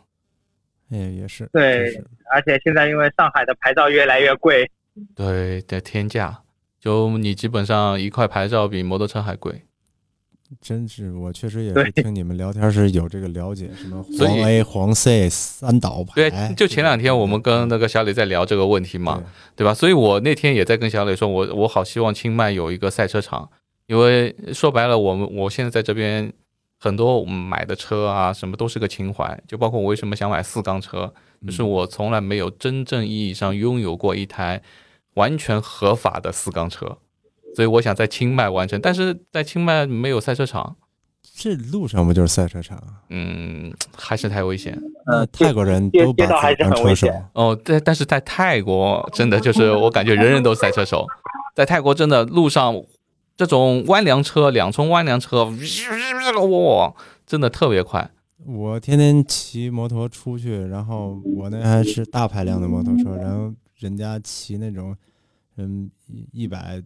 [0.92, 1.88] 哎也是，对
[2.34, 4.70] 而且现在因为上海的牌照越来越贵，
[5.16, 6.42] 对的天价，
[6.80, 9.64] 就你基本上一块牌照比摩托车还贵。
[10.60, 19.24] 真是我确实也是 听你们聊天是有这个了解，什么黄 A、黄 C 三岛牌，对，就前两天我们跟那个小李在聊这个问题嘛，
[19.56, 19.74] 对对吧？
[19.74, 23.50] 所以我那天也在跟小李说，我我好希望清迈有一个赛车场，
[23.88, 26.32] 因为说白了，我们我现在在这边
[26.80, 31.14] 很多买的车啊，什么都是个情怀，就包括我为什么想买四缸车，
[31.46, 34.62] 就是我从来没有真正意义上拥有过一台
[35.14, 36.98] 完全合法的四缸车，
[37.56, 40.76] 所以我想在清迈完成，但是在清迈没有赛车场，
[41.36, 42.82] 这路上不就是赛车场？
[43.10, 44.80] 嗯，还是太危险。
[45.06, 47.08] 呃，泰国人都把自己当车手。
[47.34, 51.06] 哦，对但是在泰国真的就是我感觉人人都赛车手，
[51.56, 52.82] 在泰国真的路上
[53.36, 55.46] 这种弯梁车、两冲弯梁车，
[56.50, 56.94] 哇，
[57.26, 58.12] 真的特别快。
[58.46, 64.96] 我天天骑摩托出去，然后我那还是大排量的摩托车，然后人家骑那种，
[65.58, 66.82] 嗯，一一百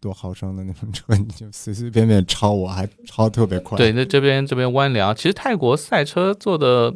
[0.00, 3.76] 多毫升的那种车， 你就随随便便超我，还超特别快。
[3.76, 6.94] 对，那这边这边弯梁，其实泰国赛车做的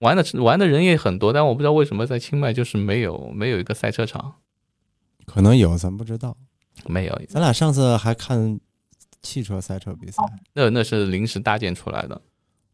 [0.00, 4.34] 玩的玩的人也很多，但我不知道为什么在清迈就是没有没有一个赛车场，
[5.26, 6.36] 可能有，咱不知道。
[6.86, 8.60] 没有，咱俩上次还看
[9.20, 12.20] 汽车赛车比赛，那那是临时搭建出来的，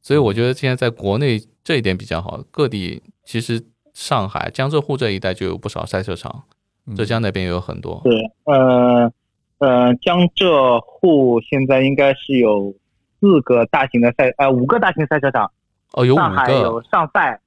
[0.02, 3.64] 所以我觉得现在在国内这一点比较好，各地其实
[3.94, 6.44] 上海、江浙沪这一带就有不少赛车场，
[6.86, 6.94] 嗯。
[6.94, 7.98] 浙江那边也有很多。
[8.04, 8.12] 对，
[8.44, 9.10] 呃
[9.58, 12.74] 呃，江浙沪现在应该是有
[13.20, 15.50] 四个大型的赛，呃，五个大型赛车场，
[15.92, 17.40] 哦，有五上海有个，上赛，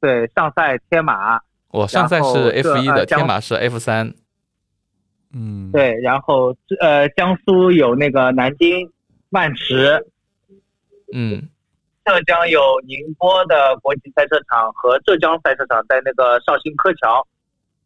[0.00, 1.40] 对，上赛、天马，
[1.70, 4.14] 我上赛是 F 一的，呃天马是 F 三，
[5.34, 8.90] 嗯，，对，然后呃，江苏有那个南京
[9.30, 10.06] 万池，
[11.12, 11.42] 嗯，
[12.04, 17.26] 浙江有宁波的国际赛车场和浙江赛车场在那个绍兴柯桥，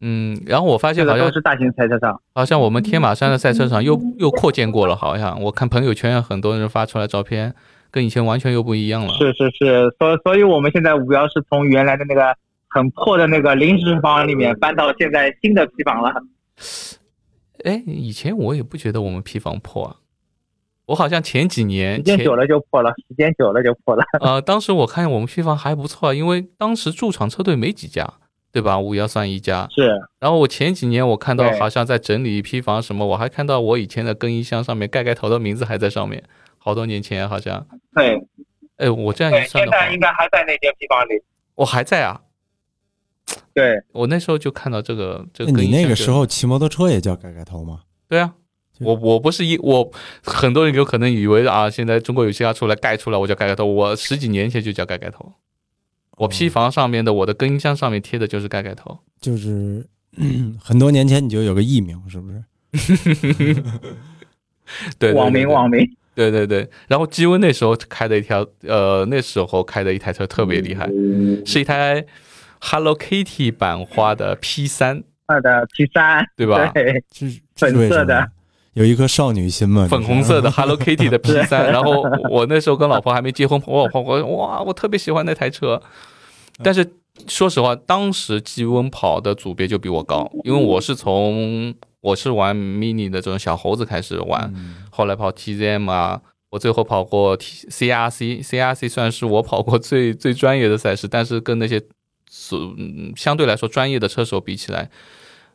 [0.04, 2.20] 嗯，然后我发现好像都是大型赛车场。
[2.34, 7.54] 好像我们天马山的赛车场又又扩建过了，好像我看朋友圈很多人发出来照片，
[7.90, 9.14] 跟以前完全又不一样了。
[9.14, 12.34] 是是是，所所以我们现在五幺是从原来的那个
[12.68, 16.12] 很破的那个临时房里面搬到现在新的皮房了。
[17.64, 19.96] 哎，以前我也不觉得我们皮房破啊，
[20.86, 24.02] 我好像前几年时间久了就破了，时间久了就破了。
[24.20, 28.14] 呃，当时我看我们皮房还不错，因为当时驻场车队没几家，
[28.52, 28.78] 对吧？
[28.78, 29.66] 五幺算一家。
[29.74, 29.88] 是，
[30.20, 36.22] 然后我前几年我看到好像在整理一批房什么，我还看到我以前的更衣箱上面盖盖头的名字还在上面，
[36.58, 37.66] 好多年前好像。
[37.94, 38.22] 对
[38.76, 41.22] 哎，我这样，一算的话现在，应该还在那间批房里。
[41.54, 42.20] 我还在啊。
[43.54, 47.80] 对，我那时候就看到这个这个你那个时候骑摩托车也叫盖盖头吗？
[48.08, 48.34] 对啊，
[48.80, 49.90] 我我不是一我
[50.22, 55.32] 很多人有可能以为啊，现在中国有嘻哈出来盖出来我叫盖盖头，我十几年前就叫盖盖头。
[56.22, 58.98] 我批房上面的我的更衣箱上面贴的就是盖盖头。
[59.20, 62.42] 就是、嗯 很多年前你就有个艺名，是不是？
[64.98, 65.88] 对对对网名网名。
[66.14, 70.86] 对对对，然后基温那时候开的一条，呃，那时候开的一台车特别厉害，
[71.46, 72.04] 是一台
[72.60, 76.66] Hello Kitty 版花的 P 三，二的 P 三，对吧？
[76.74, 78.28] 对，这是粉色的
[78.74, 79.88] 有一颗少女心嘛？
[79.88, 85.80] 粉红色的 Hello Kitty 的 P 三，然后我那时候跟老婆还没结婚，我老婆我哇，我特别喜欢那台车，
[86.62, 86.92] 但是
[87.28, 101.80] 说实话，当时基温跑的组别就比我高，因为我是从我是玩 mini 的这种小猴子开始玩，嗯后来跑 TZM 啊，我最后跑过 T CRC，CRC 算是我跑过最最专业的赛事，但是跟那些
[102.28, 104.90] 所、嗯相对来说专业的车手比起来，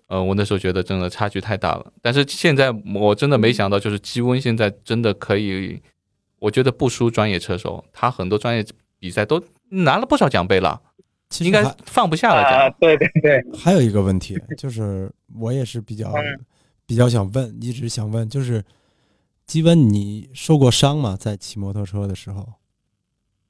[0.07, 1.91] 呃，我那时候觉得真的差距太大了。
[2.01, 5.81] 但是现在我真的没想到，就是基温现在真的可以，
[6.39, 8.65] 我觉得不输专业车手，他很多专业
[8.99, 10.81] 比赛都拿了不少奖杯了，
[11.39, 16.39] 应该其实放不下了啊。，对对对，还有一个问题，就是我也是比较嗯
[16.85, 18.63] 比较想问，一直想问，就是
[19.45, 21.17] 基本，你受过伤吗？
[21.19, 22.47] 在骑摩托车的时候，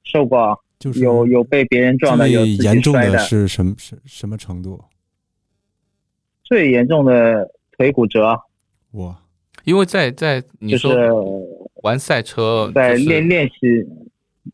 [0.02, 4.82] 受过，就是有有被别人撞的，有最严重的，是什么什什么程度？
[6.42, 8.40] 最严重的腿骨折，
[8.92, 9.20] 哇，
[9.64, 11.10] 因为在在你就说是
[11.82, 13.86] 玩赛车，就是在练练习，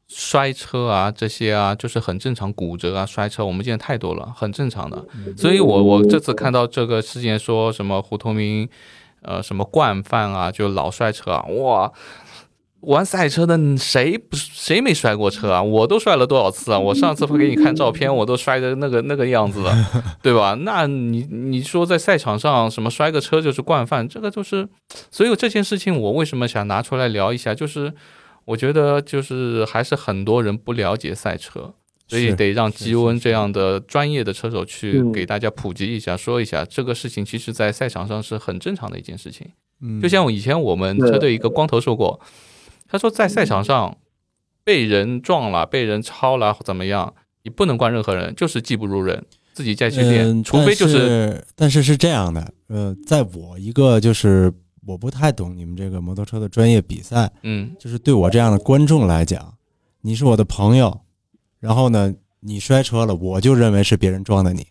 [0.08, 5.04] 摔车啊，这些啊，就是很正常，骨折啊、摔车，我们见太多了，很正常的。
[5.36, 8.68] 所以我我这次看到这个事件，说什么胡同明，
[9.22, 11.92] 呃，什么惯犯啊，就老摔车啊，哇，
[12.80, 15.62] 玩赛车的谁不谁没摔过车啊？
[15.62, 16.78] 我都摔了多少次啊？
[16.78, 19.74] 我上次给你看照片，我都摔的那个那个样子了，
[20.20, 20.54] 对吧？
[20.60, 24.68] 那你你说在赛场上什么摔个车就是惯犯，这个就是，
[25.10, 27.90] 所以这件事情我为什么想拿出来聊一下，就是
[28.44, 31.74] 我觉得就是还是很多人不了解赛车。
[32.06, 39.48] 所以得让是是基温这样的专业的车手去嗯给大家普及一下，说一下这个事情，其实在赛场上是很正常的一件事情。
[39.80, 42.20] 嗯，就像我以前我们车队一个光头说过，
[42.86, 43.96] 他说在赛场上
[44.62, 49.24] 被人撞了、被人超了怎么样，你不能怪任何人，就是技不如人，
[49.54, 54.52] 自己再去练，嗯，除非就是但是，但是是这样的，呃，在我一个就是
[54.86, 59.54] 我不太懂你们这个摩托车的专业比赛，嗯就是对我这样的观众来讲，
[60.02, 61.00] 你是我的朋友，
[61.60, 64.66] 然后呢，你摔车了，我就认为是别人撞的你，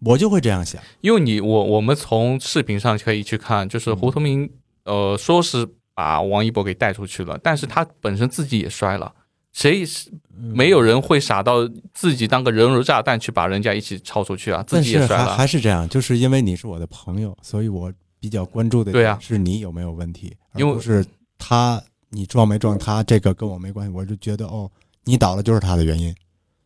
[0.00, 0.82] 我就会这样想。
[1.00, 4.50] 因为你我我们从视频上可以去看，就是胡同明，
[4.84, 9.14] 呃，说是把王一博给带出去了，但是他本身自己也摔了。
[9.52, 11.58] 谁是没有人会傻到
[11.92, 14.60] 自己当个人肉炸弹去把人家一起超出去啊？
[14.64, 17.92] 自己也摔了，还是这样，就是因为你是我的朋友，所以我
[18.24, 21.04] 比较关注的对啊是你有没有问题，因为是
[21.36, 24.70] 他你撞没撞他这个跟我没关系，我就觉得哦，
[25.04, 26.14] 你倒了就是他的原因，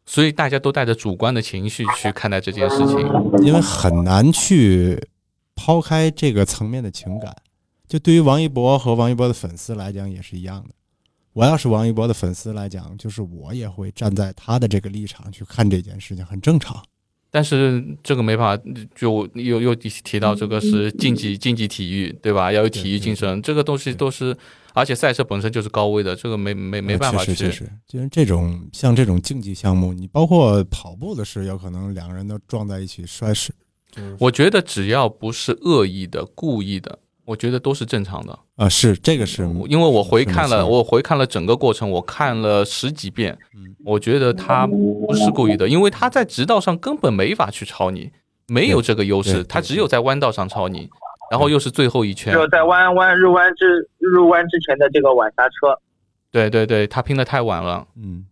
[0.07, 2.99] 所以大家都带着主观的情绪去看待这件事情，
[3.43, 5.05] 因为很难去
[5.57, 7.35] 抛开这个层面的情感，
[7.89, 10.71] 就对于王一博和王一博的粉丝来讲也是一样的。
[11.33, 16.81] 我要是王一博的粉丝来讲，就是我也会站在他的这个立场去看这件事情，很正常。
[17.31, 18.65] 但是这个没办法，
[18.95, 22.51] 就又又提到这个是竞技竞技体育，对吧？
[22.51, 24.37] 要有体育精神，这个东西都是，
[24.73, 27.35] 而且赛车本身就是高危的，这个没没没办法去。
[27.35, 33.53] 确实，就是这种像这种竞技项目，你包括跑步的事，有可能两个人都撞在一起摔死。
[34.19, 36.99] 我觉得只要不是恶意的、故意的。
[37.29, 38.39] 我觉得都是正常的。
[38.57, 43.37] 啊，是这个是，因为我回看了，我回看了整个过程，我看了十几遍，
[43.85, 48.11] 我觉得他不是故意的，因为他在直道上根本没法去超你，
[48.47, 50.89] 没有这个优势，他只有在弯道上超你，
[51.31, 55.79] 然后又是最后一圈，只有在弯弯入弯之入弯之前的这个晚刹车，
[56.33, 58.25] 对对对，他拼的太晚了，嗯，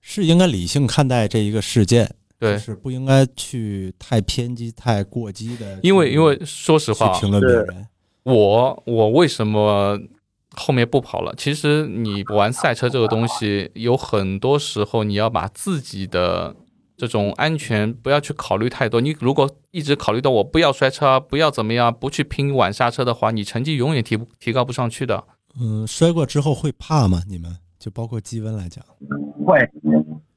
[0.00, 7.86] 是应该理性看待这一个事件，对，是不应该去太偏激、太过激的，因为因为说实话，评论别人。
[8.24, 9.98] 我我为什么
[10.54, 11.34] 后面不跑了？
[11.36, 16.54] 其实你玩赛车这个东西，有很多时候你要把自己的
[16.96, 19.00] 这种安全不要去考虑太多。
[19.00, 25.24] 你如果一直考虑到我不要摔车，不要怎么样，不去拼晚刹车的话，你成绩永远提不提高不上去的。
[25.60, 27.22] 嗯，摔过之后会怕吗？
[27.28, 28.84] 你们就包括积温来讲，
[29.44, 29.58] 会，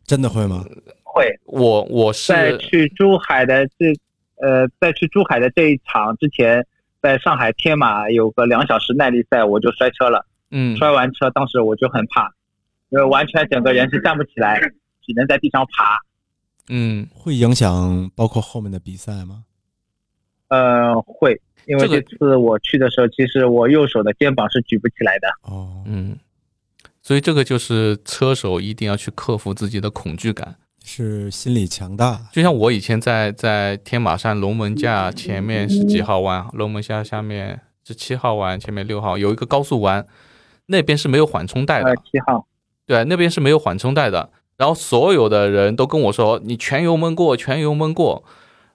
[0.05, 0.65] 真的会吗？
[1.03, 1.27] 会。
[1.45, 3.93] 我我是在去珠海的这
[4.41, 6.65] 呃，在去珠海的这一场之前。
[7.05, 10.25] 在上海天马有个两小时耐力赛，我就摔车了。
[10.49, 12.33] 嗯，摔完车，当时我就很怕，
[12.89, 14.59] 因为完全整个人是站不起来，
[15.05, 15.99] 只能在地上爬。
[16.67, 19.43] 嗯，会影响包括后面的比赛吗？
[20.47, 25.27] 呃，会，因为这次我去的时候，其实我右手的肩膀是举不起来的。
[25.43, 26.17] 哦，嗯，
[27.03, 30.55] 所以这个就是车手一定要去克服自己的恐惧感。
[30.87, 40.05] 是心理强大，就像我以前在在天马山龙门架前面是几号弯，龙门架下面是七号弯，前面六号有一个高速弯，
[40.67, 41.95] 那边是没有缓冲带的。
[41.95, 42.45] 七号，
[42.85, 44.29] 对，那边是没有缓冲带的。
[44.57, 48.23] 然后所有的人都跟我说：“你全油门过，全油门过。”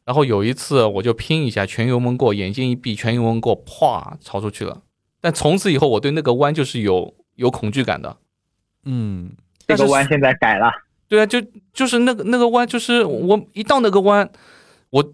[0.04, 4.82] 然后有一次我就拼一下，全油门过，眼睛一闭，全油门过，啪，超出去了。
[5.20, 8.16] 但从此以后，我对那个弯就是有有恐惧感的。
[8.84, 9.32] 嗯，
[9.66, 10.70] 这个弯现在改了。
[11.10, 11.42] 对啊，就
[11.72, 14.30] 就是那个那个弯，就是我一到那个弯，
[14.90, 15.12] 我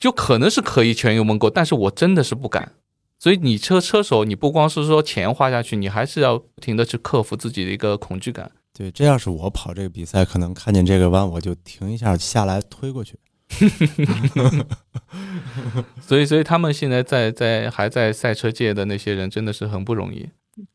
[0.00, 2.72] 就可能是可以全油门过，但是我真的是不敢。
[3.18, 8.50] 所以你车车手，你不光是说钱花下去，你还是要不停的去克服自己的一个恐惧感。
[8.72, 13.18] 对，这要是我跑这个比赛，可能看见这个弯，我就停一下，下来推过去。
[16.00, 20.26] 所以，所以他们现在在在还在赛车界的那些人，真的是很不容易。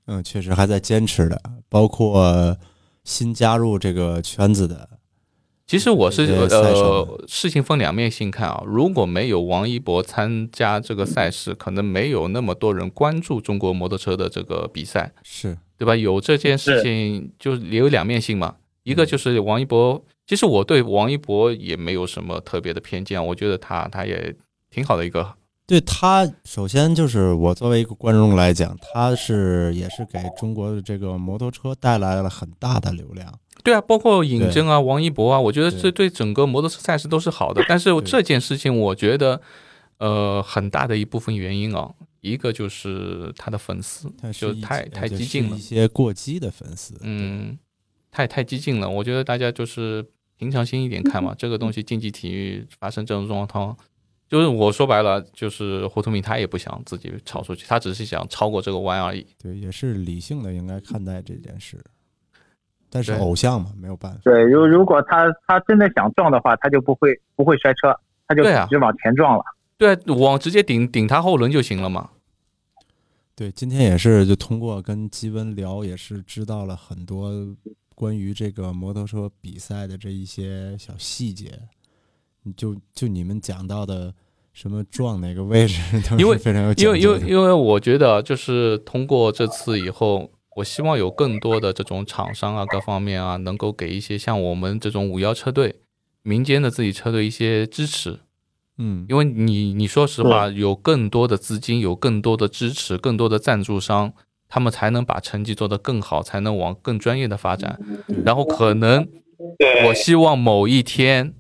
[0.06, 2.56] 嗯，确实还在坚持的，包括。
[3.04, 4.90] 新加入这个圈子的，
[5.68, 8.64] 其实我是呃，事情分两面性看啊。
[8.66, 15.96] 如果没有王一博参加这个赛事，可能没有那么多人关注中国摩托车的这个比赛，是对吧？
[15.96, 18.56] 有这件事情，就也有两面性嘛。
[18.84, 24.36] 一个就是王一博，其实我对王一博也没有什么特别的偏见，我觉得他他也
[24.70, 25.36] 挺好的一个。
[25.74, 33.40] 对他，首先就是我作为一个观众来讲，他是也是给中国的这个摩托车带来了很大的流量。
[33.64, 37.66] 对啊，包括尹真啊、王一博啊，我觉得这对整个摩托车赛事都是好的。
[37.68, 39.42] 但是这件事情，我觉得，
[39.98, 47.58] 呃，很大的一部分原因啊，一个就是他的粉丝就太太激进了，一些过激的粉丝，嗯，
[48.12, 48.88] 太太激进了。
[48.88, 50.06] 我觉得大家就是
[50.38, 53.76] 平常心一点看嘛， 这个东西竞技体育发生这种状况。
[54.34, 59.24] 就是我说白了，就是胡图明他也不想自己超出去，他只是想超过这个弯而已。
[59.40, 61.80] 对，也是理性的应该看待这件事。
[62.90, 64.20] 但是偶像嘛，没有办法。
[64.24, 67.96] 对，如如果他他真的想撞的话，他就不会不会摔车，
[68.28, 69.44] 他就直接往前撞了。
[69.78, 72.10] 对，往直接顶顶他后轮就行了嘛。
[73.36, 77.32] 对，今天也是就通过跟基温聊，也是知道了很多
[77.94, 81.52] 关于这个摩托车比赛的这一些小细节。
[82.58, 84.12] 就就你们讲到的。
[84.54, 85.82] 什么撞哪个位置？
[86.18, 95.82] 因为非常有因为因为因为我觉得就是通过这次以后，我希望有更多的这种厂商啊，各方面啊，能够给一些像我们这种五幺车队、
[96.22, 98.20] 民间的自己车队一些支持。
[98.78, 104.14] 嗯，因为你你说实话，有更多的资金，有更多的支持，更多的赞助商，
[104.48, 107.80] 他们才能把成绩做得更好，才能往更专业的发展。
[108.24, 109.08] 然后可能，
[109.88, 111.34] 我希望某一天，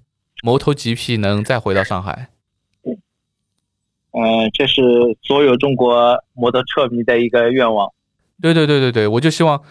[0.43, 2.29] 摩托 GP 能再回到上海。
[4.13, 4.81] 嗯，这是
[5.21, 7.91] 所有中国摩托车迷的一个愿望。
[8.41, 9.61] 对对对对对，我就希望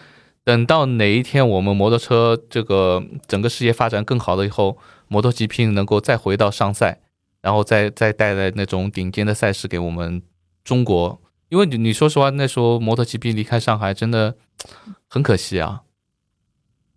[0.43, 4.77] 等到哪一天我们摩托车这个整个事业发展更好了以后，
[5.07, 6.99] 摩托 GP 能够再回到上赛。
[7.43, 10.21] 然后再再带来那种顶尖的赛事给我们
[10.63, 14.35] 中国，因为你你说实话，那时候摩托 GP 离开上海真的
[15.09, 15.81] 很可惜啊。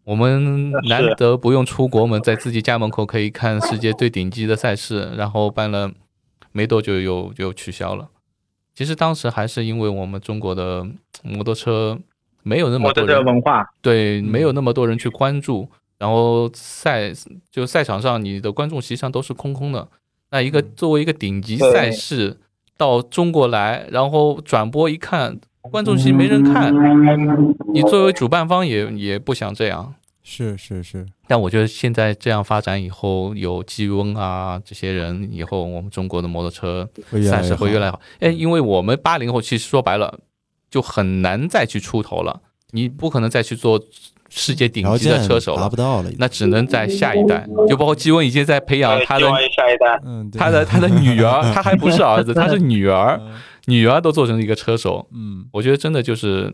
[0.05, 5.91] 我们难得不用出国门，在自己家门口可以看世界最顶级的赛事，然后办了
[6.57, 8.09] 没多久又又取消了。
[8.75, 10.87] 其实当时还是因为我们中国的
[11.23, 11.99] 摩托车
[12.43, 17.13] 没有那么多人文化，对，没有那么多人去关注，然后赛
[17.51, 19.87] 就赛场上你的观众席上都是空空的。
[20.31, 22.39] 那一个作为一个顶级赛事
[22.79, 26.73] 到中国来，然后转播一看，观众席没人看，
[27.75, 29.95] 你作为主办方也也不想这样。
[30.29, 36.89] 是是是，但我觉得现在这样发展以后，有季温啊这些人以后，我们中国的摩托车
[37.31, 38.01] 赛事会越来越好。
[38.19, 40.19] 哎，因为我们八零后其实说白了
[40.69, 43.81] 就很难再去出头了，你不可能再去做。
[44.29, 53.21] 世界顶级的车手达不到了，那只能在下一代，就包括基温已经在培养他的下一代，嗯，他的他的女儿，他还不是儿子，他是女儿，
[53.67, 56.53] 女儿都做成一个车手，嗯，我觉得真的就是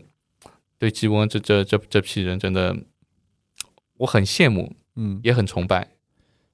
[0.77, 2.77] 对基温这这这这批人真的，
[3.97, 5.87] 我很羡慕，嗯，也很崇拜。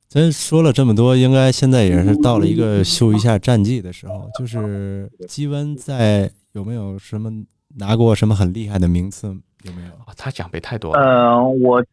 [0.08, 7.32] 咱说了这么多，应该现在也是到了一个秀一下战绩的时候，就是基温在有没有什么
[7.78, 9.28] 拿过什么很厉害的名次？
[9.64, 9.92] 有没有？
[10.18, 11.00] 他奖杯太多了。
[11.00, 11.86] 嗯，我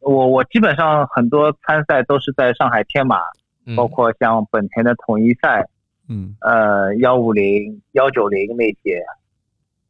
[0.00, 3.18] 我我基本上很多参赛都是在上海天马，
[3.76, 5.68] 包括像本田的统一赛，
[6.08, 9.04] 嗯，呃，幺五零、幺九零那些，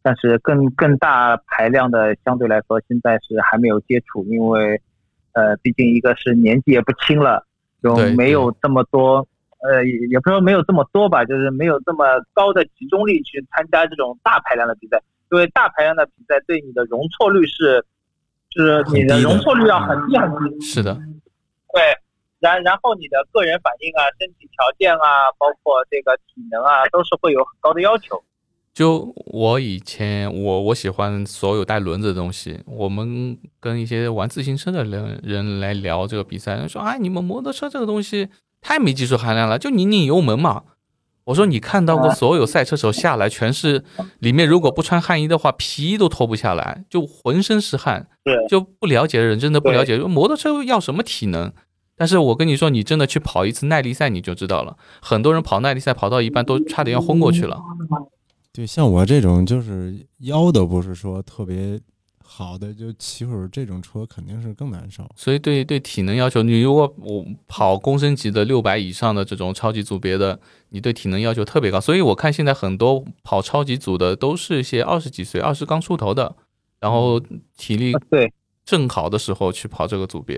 [0.03, 4.81] 但是更更大排量的相对来说，现在是还没有接触，因为
[5.39, 7.47] 呃，毕竟一个是年纪也不轻了，
[7.81, 9.25] 就没有这么多，
[9.63, 15.01] 呃，也不是说没有这么多吧，就是没有这么高的集中力去参加这种大排量的比赛。
[15.31, 17.85] 因为大排量的比赛对你的容错率是，
[18.51, 20.61] 是你的容错率要很低很低。
[20.61, 20.95] 是的，
[21.73, 21.83] 对，
[22.41, 28.21] 然然后你的个人反应啊、身体条件啊、包括这个体能啊，都是会有很高的要求。
[28.75, 32.61] 就我以前，我我喜欢所有带轮子的东西。
[32.67, 38.29] 我们跟一些玩自行车的人人来聊这个比赛，说啊，你们摩托车这个东西
[38.61, 40.63] 太没技术含量了，就拧拧油门嘛。
[41.25, 43.85] 我说你看到过所有赛车手下来全是
[44.21, 48.09] 里面如果不穿汗衣的话皮都脱不下来，就浑身是汗。
[48.25, 51.53] 对，就不了解的人真的不了解，摩托车要什么体能？
[51.97, 54.77] 但是我跟你说，你真的去跑一次耐力赛你就知道了。
[55.03, 57.61] 很多人跑耐力赛跑到一半都差点要昏过去了。
[58.53, 61.81] 对，像我这种就是腰都不是说特别。
[62.31, 70.39] 好的，就骑会儿这种车肯定是更难受，所以对对体能要求，你如果我跑公升级的六百以上的这种超级组别的，
[70.69, 71.81] 你对体能要求特别高。
[71.81, 76.37] 所以我看现在很多跑超级组的都是一些二十几岁、二十刚出头的，
[76.79, 77.19] 然后
[77.57, 78.31] 体力对
[78.63, 80.37] 正好的时候去跑这个组别。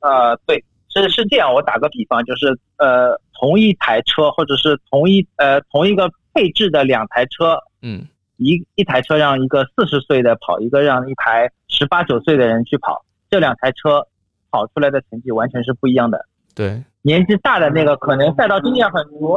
[0.00, 1.52] 呃，对，是是这样。
[1.52, 6.08] 我打个比方，就是呃，同一台车或者是同一呃同一个
[6.38, 8.06] 配置的两台车，嗯。
[8.40, 14.06] 一一台车让一个四十岁的跑，一个让一台十八九岁的人去跑，这两台车
[14.52, 16.24] 跑出来的成绩完全是不一样的。
[16.54, 19.36] 对，年纪大的那个可能赛道经验很足，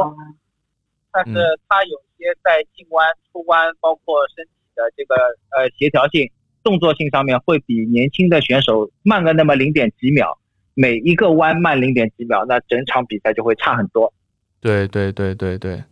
[1.12, 1.34] 但是
[1.68, 5.16] 他有些在进弯、出弯，包括身体的这个
[5.50, 6.30] 呃协调性、
[6.62, 10.38] 动作性上面，会比年轻的选手慢个那么零点几秒，
[10.76, 14.14] 每一个弯慢零点几秒，那整场比赛就会差很多。
[14.60, 15.84] 对对对对对，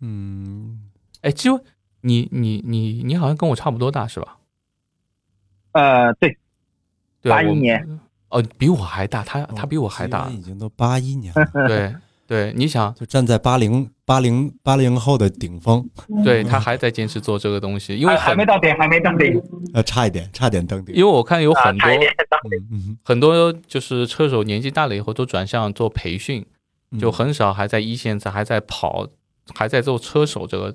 [0.00, 0.90] 嗯，
[1.22, 1.60] 哎，就。
[2.02, 4.36] 你你你你好像跟我差不多大是吧？
[5.72, 6.38] 呃，对，
[7.22, 11.66] 八一年，哦，比我还大，他他比我还大，已经都八一年了。
[11.66, 11.92] 对
[12.28, 15.84] 对，你想就站在八零八零八零后的顶峰，
[16.22, 19.42] 对他还在坚持做这个东西，因为还没到顶，还没登顶，
[19.74, 20.94] 呃，差一点，差点登顶。
[20.94, 21.88] 因为我看有很多
[22.70, 26.46] 嗯很多就是车手年纪大了以后都转向做培训，
[27.00, 29.08] 就很少还在一线在还在跑，
[29.54, 30.74] 还在做车手这个。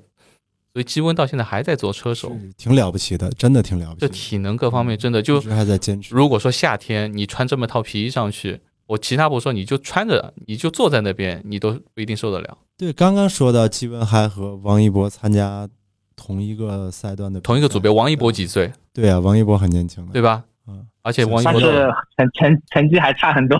[0.74, 4.00] 所以基温到现在还在做车手，挺了不起的，真的挺了不起。
[4.00, 6.14] 这体能各方面真的就还在坚持。
[6.14, 12.56] 如果说夏天你穿这么套皮衣上去，我其他不说，你就穿着，你就坐在那边，你都不一定受得了。
[12.78, 15.68] 对，刚刚说到基温还和王一博参加
[16.16, 18.72] 同一个赛段的同一个组别，王一博几岁？
[18.94, 20.42] 对啊，王一博很年轻的，对吧？
[20.66, 23.58] 嗯，而且王一博但是成成成绩还差很多。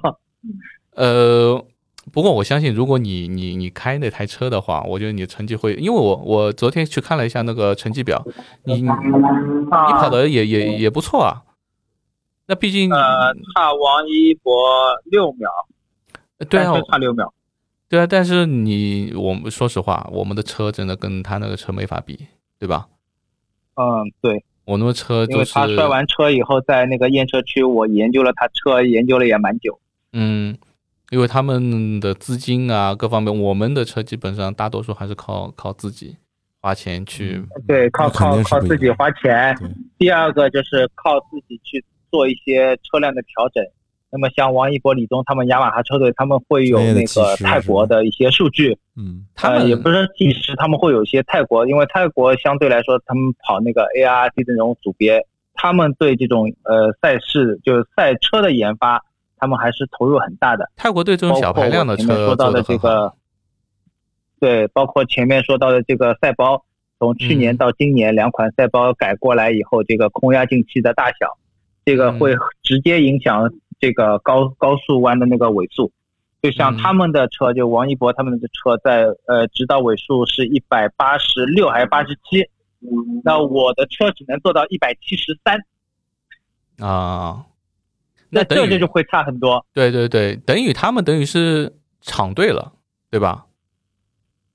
[0.94, 1.62] 呃，
[2.10, 8.20] 不过我相信，如果你你你开那台车的话，我觉得你的成绩会，因为我我昨天去看了一下那个成绩表，
[8.64, 11.42] 你你你跑的也也也不错啊。
[12.46, 14.52] 那毕竟呃，差王一博
[15.04, 15.48] 六秒，
[16.48, 17.32] 对啊，差六秒。
[17.88, 22.26] 对啊，但是你我们说实话，我们的车真的跟他那个车没法比，
[22.58, 22.88] 对吧？
[23.76, 24.44] 嗯，对。
[24.64, 29.80] 我那个车就是他摔完车以后，在那个验车区，我研究了他车，研究了也蛮久。
[30.12, 30.56] 嗯，
[31.12, 36.16] 因为他们的资金啊，各方面，我们的车基本上大多数还是靠靠自己
[36.58, 37.44] 花钱去。
[37.68, 39.54] 对，靠靠靠自己花钱。
[39.98, 43.62] 第二个就是靠自己去做一些车辆的调整。
[44.10, 59.02] 那么像王一博、李东他们雅马哈车队，他们会有那个泰国的一些数据，嗯，他们也不是计时，他们会有一些泰国，因为泰国相对来说，他们跑那个 A R D 的那种组别，他们对这种呃赛事就是赛车的研发，
[59.42, 60.70] 他们还是投入很大的。
[60.76, 63.12] 泰国对这种小排量的车说到的这个，
[64.38, 66.64] 对，包括前面说到的这个赛包，
[67.00, 71.36] 从去年到今年两款赛包改过来以后，这个空压进气的大小，
[71.84, 73.52] 这个会直接影响。
[73.80, 75.90] 这个高高速弯的那个尾速，
[76.40, 82.48] 就像他们的车，就王一博他们的车，在呃直道尾数是一百八十六还是八十七，
[83.24, 85.58] 那我的车只能做到一百七十三。
[86.78, 87.44] 啊，
[88.32, 89.64] 那这就就会差很多。
[89.72, 92.72] 对对对，等于他们等于是厂队了，
[93.10, 93.44] 对吧？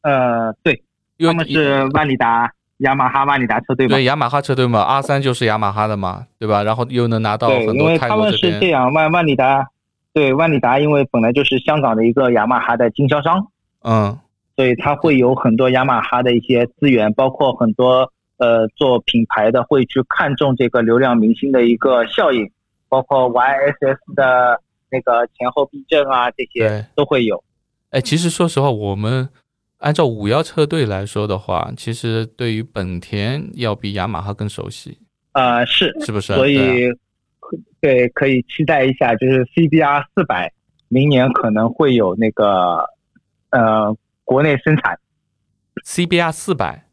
[0.02, 0.84] 呃，对，
[1.20, 2.52] 他们是万里达。
[2.82, 6.62] 雅马哈、万里达车队嘛对雅马哈车队嘛，R 三就是雅马哈的嘛，对吧？
[6.62, 7.86] 然后又能拿到很多泰国这边。
[7.88, 9.68] 因为他们是这样，万万里达，
[10.14, 13.48] 对万里达，因为本来就是香港的一个雅马哈的经销商，
[13.82, 14.16] 嗯，
[14.56, 22.52] 所以他会有很多雅马哈的一些资源，包括很多呃做品牌的会去看重这个流量明星的一个效应，
[22.90, 27.44] 包括 YSS 的那个前后避震啊这些都会有。
[27.90, 29.30] 哎，其实说实话，我们。
[29.80, 34.98] 按照五幺车队来说的话，其实对于本田要比雅马哈更熟悉。
[35.34, 36.34] 呃，是是不是？
[36.34, 36.90] 所以
[37.80, 40.52] 对，可以期待一下，就是 CBR 四百
[40.88, 42.90] 明年可能会有那个
[43.52, 44.98] 呃国内生产。
[45.86, 46.87] CBR 四百，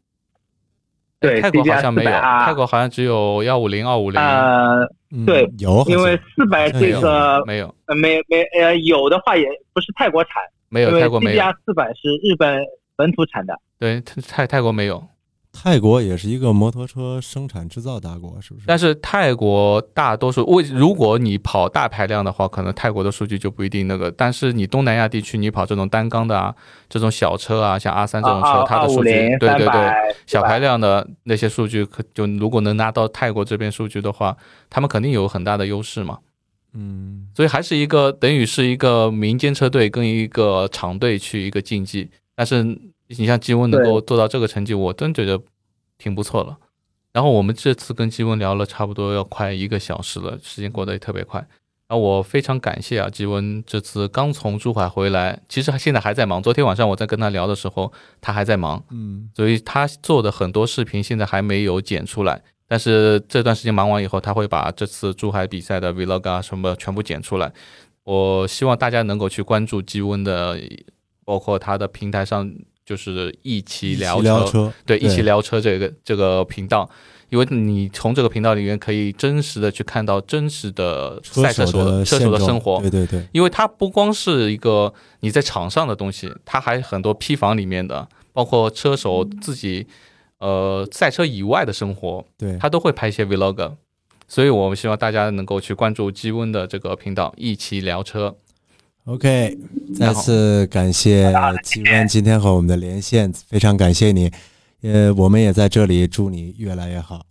[1.25, 4.21] 对，泰国好像没有，泰国好像只有幺五零、二五零。
[4.21, 4.87] 呃，
[5.25, 10.33] 对，有，因为四百这个没有，呃，没没呃，有的话也不是泰国产。
[10.69, 12.59] 没有泰国没有，CBR 四百是日本
[12.95, 13.57] 本土产的。
[13.79, 15.01] 对，泰泰国没有，
[15.57, 18.65] 泰国也是一个摩托车生产制造大国，是不是？
[18.67, 24.11] 但是泰国大多数为如果你跑大排量的话，可能泰国的数据就不一定那个。
[24.11, 26.53] 但是你东南亚地区，你跑这种单缸的啊，
[26.89, 29.91] 这种小车啊，像阿三这种车，它的数据，对对对，
[30.27, 34.35] 小排量的那些数据，可就如果能拿到泰国这边数据的话，
[34.69, 36.19] 他们肯定有很大的优势嘛。
[36.73, 42.77] 嗯，所以还是一个等于是一个民间车队跟一个厂队去一个竞技，但是
[43.07, 45.39] 你像基温能够做到这个成绩，我真觉得
[45.97, 46.57] 挺不错了。
[47.13, 51.39] 然后我们这次跟基温聊了差不多要快一个小时了，时间过得也特别快。
[51.87, 56.41] 然后我非常感谢啊，基温这次刚从珠海回来，其实他现在还在忙。
[56.41, 62.41] 昨天晚上我在跟他聊的时候，他还在忙，嗯，所以他做的很多视频现在还没有剪出来。
[62.67, 67.53] 但是这段时间忙完以后，他会把这次珠海比赛的 vlog 啊什么全部剪出来。
[68.03, 70.59] 我希望大家能够去关注基温的，
[71.23, 72.51] 包括他的平台上
[72.85, 76.89] 就是一起聊车，对，一起聊车这个这个频道，
[77.29, 89.87] 因为你从这个频道里面可以真实的去看到真实的赛车手的车手的生活，对对对，因为它不光是一个你在场上的东西，它还很多批房里面的，包括车手自己。
[90.37, 92.57] 呃，赛车以外的生活，对。
[92.57, 93.71] 他都会拍一些 vlog，
[94.27, 98.35] 所以我们希望大家能够去关注基温的这个频道，一起聊车。
[99.05, 99.55] OK，
[99.95, 101.31] 再次感谢
[101.61, 104.31] 吉温今天和我们的连线，非常感谢你。
[104.81, 107.21] 呃，我们也在这里祝你越来越好，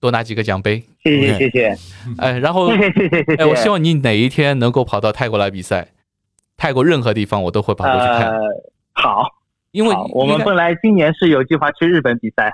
[0.00, 0.82] 多拿几个奖杯。
[1.04, 1.76] 谢谢谢谢。
[2.18, 3.34] 哎，然后谢谢谢谢谢谢。
[3.42, 5.88] 哎，我希望你哪一天能够跑到泰国来比赛，
[6.56, 8.32] 泰国任何地方我都会跑过去看。
[8.92, 9.28] 好。
[9.72, 12.50] 因为我们本来今年是有计划去日本比赛，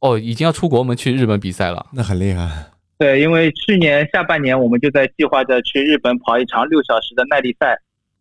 [0.00, 2.66] 哦，已经要出国门去日本比赛了，那很厉害。
[2.98, 7.78] 对，因为去年下半年我们就在计划着去日本跑一场六小时的耐力赛，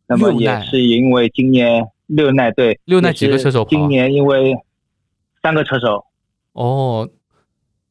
[0.08, 3.70] 那么也是因为今年六耐对六耐几个车手跑？
[3.70, 4.56] 今年因为
[5.42, 6.06] 三个车手。
[6.54, 7.08] 哦，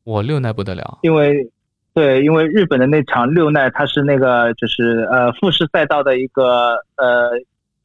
[0.04, 0.98] 我六耐不得了。
[1.02, 1.50] 因为
[1.94, 7.30] 对，因为日本的那场六耐，它是那个就是呃富士赛道的一个呃。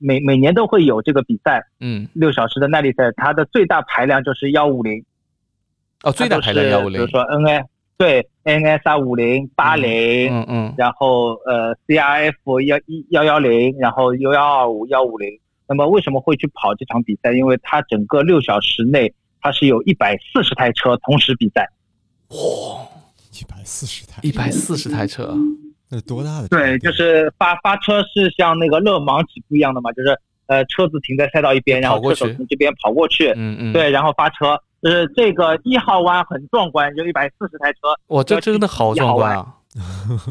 [0.03, 5.05] 每每年都会有这个比赛，嗯，六小时的耐力赛，它的最大排量就是幺五零，
[6.01, 7.63] 哦，最大排量幺五零，比如说 N A
[8.01, 15.29] 对 N S R 五零八零，嗯嗯然后呃 C R F 幺一幺幺零，然后 U 幺二五幺五零。
[15.67, 17.31] 那么为什么会去跑这场比赛？
[17.33, 21.69] 因为它整个六小时内，它是有一百四十台车同时比赛。
[22.29, 22.81] 哇，
[23.39, 25.37] 一百四十台，一百四十台车，
[25.87, 26.47] 那是多大的？
[26.47, 34.59] 对，就是发发车是像那个勒芒起步一样的嘛，就是呃车子停在赛道一边，然后车手从这边跑过去，嗯嗯，，对，然后发车。
[34.81, 37.79] 就是这个一号弯很壮观，就一百四十台车。
[38.07, 39.55] 哇，这真的好壮观啊！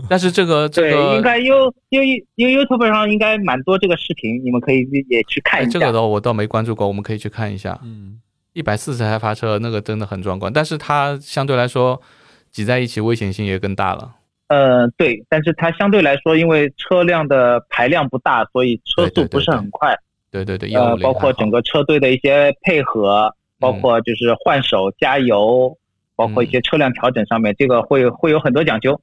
[0.09, 5.69] 但是这个这对，个应该 U U U YouTube 上应该蛮多这个视频，你们可以也去看一下。
[5.69, 7.79] 哎这个倒我倒没关注过，我们可以去看一下。
[7.83, 8.21] 嗯，
[8.53, 12.03] 一百四十台发车，那个真的很壮观，但是它相对来说
[12.51, 14.17] 挤在一起危险性也更大了。
[14.49, 19.97] 呃，对，但是它相对来说，因为车辆的排量不大，所以车速不是很快。
[20.31, 23.81] 对对对，呃，包括整个车队的一些配合，包嗯。
[23.81, 25.77] 括就是换手、加油，
[26.17, 29.01] 包括一些车辆调整上面，这个会会有很多讲究。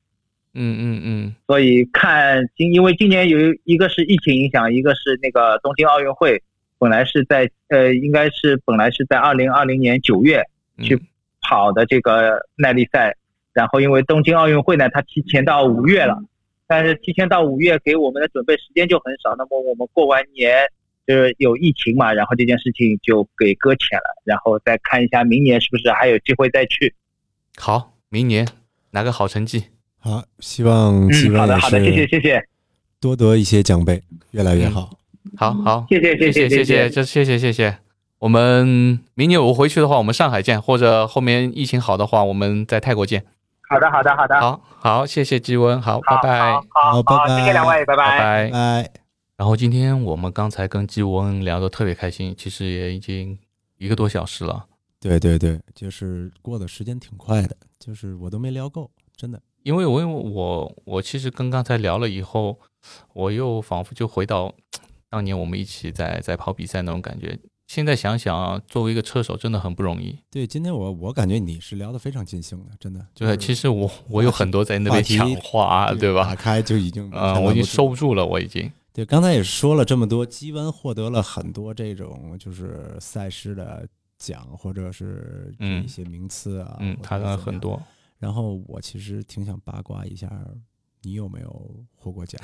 [0.53, 1.35] 嗯嗯嗯。
[1.45, 6.41] 所以看今，因为今年有一个是疫情影响，一个是那个东京奥运会，
[6.79, 10.43] 本来是在呃，应该是本来是在二零二零年九月
[10.77, 10.99] 嗯，去
[11.41, 13.15] 跑的这个耐力赛，
[13.53, 16.17] 然后因为东京奥运会呢，它提前到五月了，
[16.67, 20.65] 但是提前到五月给我们的准备时间就很少，那么我们过完年
[21.07, 26.93] 就是有疫情嘛，然后这件事情就给搁浅了，然后再看一下明年是不是还有机会再去。
[27.55, 28.45] 好，明年
[28.91, 29.67] 拿个好成绩。
[29.99, 32.43] 好，希望希嗯，好的好的，谢谢谢谢
[32.99, 34.91] 多得一些奖杯，越来越好。
[35.35, 37.77] 好好，谢谢谢谢谢谢谢，这谢谢谢谢。
[38.19, 43.23] 我们明年我回去的话，我们上海见，或者后面疫情好的话，我们在泰国见。
[43.69, 46.65] 好的好的好的，好好，谢谢基温，好，拜好拜好。
[46.69, 48.19] 好好拜拜谢谢两位，拜拜拜。
[48.19, 49.06] 拜拜。
[49.37, 53.37] 然后今天我们刚才跟基文聊得特别开心，其实也已经
[53.77, 54.65] 一个多小时了。
[54.99, 59.39] 对对对，就是过的时间挺快的，就是我都没聊够，真的。
[59.61, 62.57] 因为我我我其实跟刚才聊了以后，
[63.13, 64.51] 我又仿佛就回到
[65.07, 67.37] 当年我们一起在在跑比赛那种感觉。
[67.67, 70.17] 现在想想啊，作为一个车手真的很不容易。
[70.31, 73.05] 对，今天我我感觉你是聊得非常尽兴的，真的。
[73.13, 76.35] 就是，其实我我有很多在那边抢话啊，对吧打？
[76.35, 78.71] 开就已经嗯，我已经收不住了，我已经。
[78.97, 83.87] 对，刚才也说了这么多，基温获得了很多这种就是赛事的
[84.17, 87.37] 奖，或者是嗯一些名次啊，嗯，他的。
[87.37, 87.79] 很多。
[88.17, 90.27] 然后我其实挺想八卦一下，
[91.03, 92.41] 你有没有获过奖？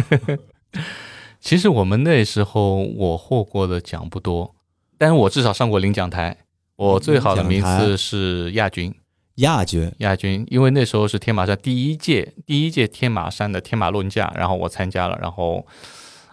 [1.40, 4.56] 其实我们那时候我获过的奖不多，
[4.96, 6.38] 但是我至少上过领奖台。
[6.76, 8.94] 我最好的名次是亚军，
[9.36, 15.66] 亚军，亚军，因为那时候是天马山第一届第一届天马山的天马论价，然后我参加了，然后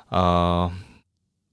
[0.09, 0.71] 呃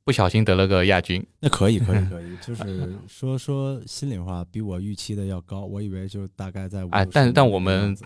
[0.04, 1.24] 不小心得了个亚军。
[1.40, 2.36] 那可以，可以，可以。
[2.36, 5.64] 就是说说心里话，比我预期的要高。
[5.64, 7.96] 我以为就大概在五哎但但我们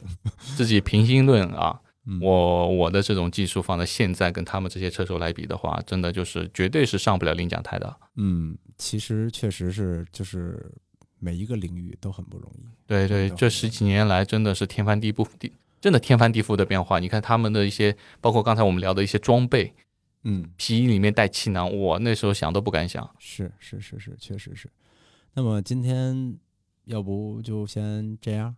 [0.56, 7.96] 自己平心论啊，嗯我我的这种技术放在现在跟他们这些车手来比的话，真的就是绝对是上不了领奖台的。
[8.16, 10.72] 嗯，其实确实是，就是
[11.18, 12.66] 每一个领域都很不容易。
[12.86, 16.98] 对对，这十几年来真的是天翻地覆地，真的天翻地覆的变化。
[16.98, 19.72] 你看他们的一些，包括刚才我们聊的一些装备，
[20.24, 23.08] 嗯，皮衣里面带气囊，我那时候想都不敢想。
[23.18, 24.70] 是是是是，确实是。
[25.34, 26.36] 那么今天
[26.84, 28.54] 要不就先这样？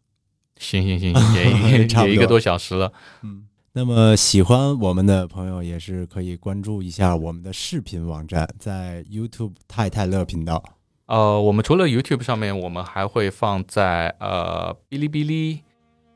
[0.59, 2.93] 行行行，也 差不多也一个多小时了。
[3.23, 3.47] 嗯。
[3.73, 10.76] 那么喜欢我们的朋友也是可以关注一下我们的视频网站，在 YouTube 太太乐频道。
[11.07, 15.61] 呃，我们除了 YouTube 上面，我们还会放在呃哔哩哔哩，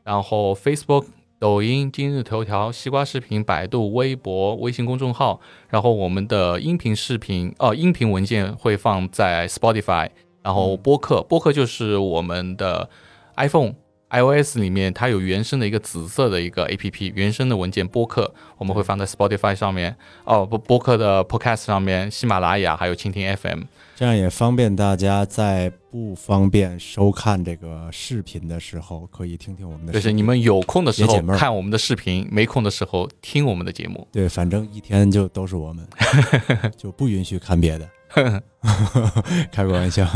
[0.02, 1.06] 然后 Facebook、
[1.38, 10.08] 抖音、今日头条、西瓜视频、百度、微博、微信公众号，然后我们的音频视频哦、音频文件会放在 Spotify，
[10.42, 12.90] 然后播客，播客就是我们的
[13.36, 13.74] iPhone。
[14.10, 23.62] iOS 里面它有原生的一个紫色的一个 APP，原生的文件播客，我们会放在 Spotify 上面，哦不，播客的 Podcast 上面，喜马拉雅还有蜻蜓 FM。
[23.96, 30.00] 这样也方便大家在不方便收看这个视频的时候，可以听听我们的视频。
[30.00, 34.08] 就是你们有空的时候看我们的视频，没空的时候听我们的节目。
[34.10, 35.86] 对，反正一天就都是我们，
[36.78, 37.86] 就不允许看别的。
[39.52, 40.06] 开个玩笑。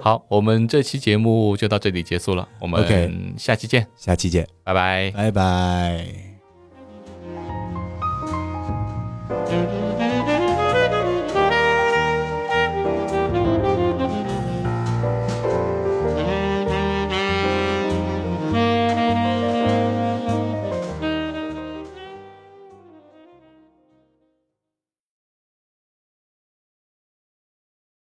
[0.00, 3.86] 好我们这期节目就到这里结束了我们下期见。
[3.96, 4.46] 下期见。
[4.62, 5.10] 拜拜。
[5.12, 6.04] 拜拜。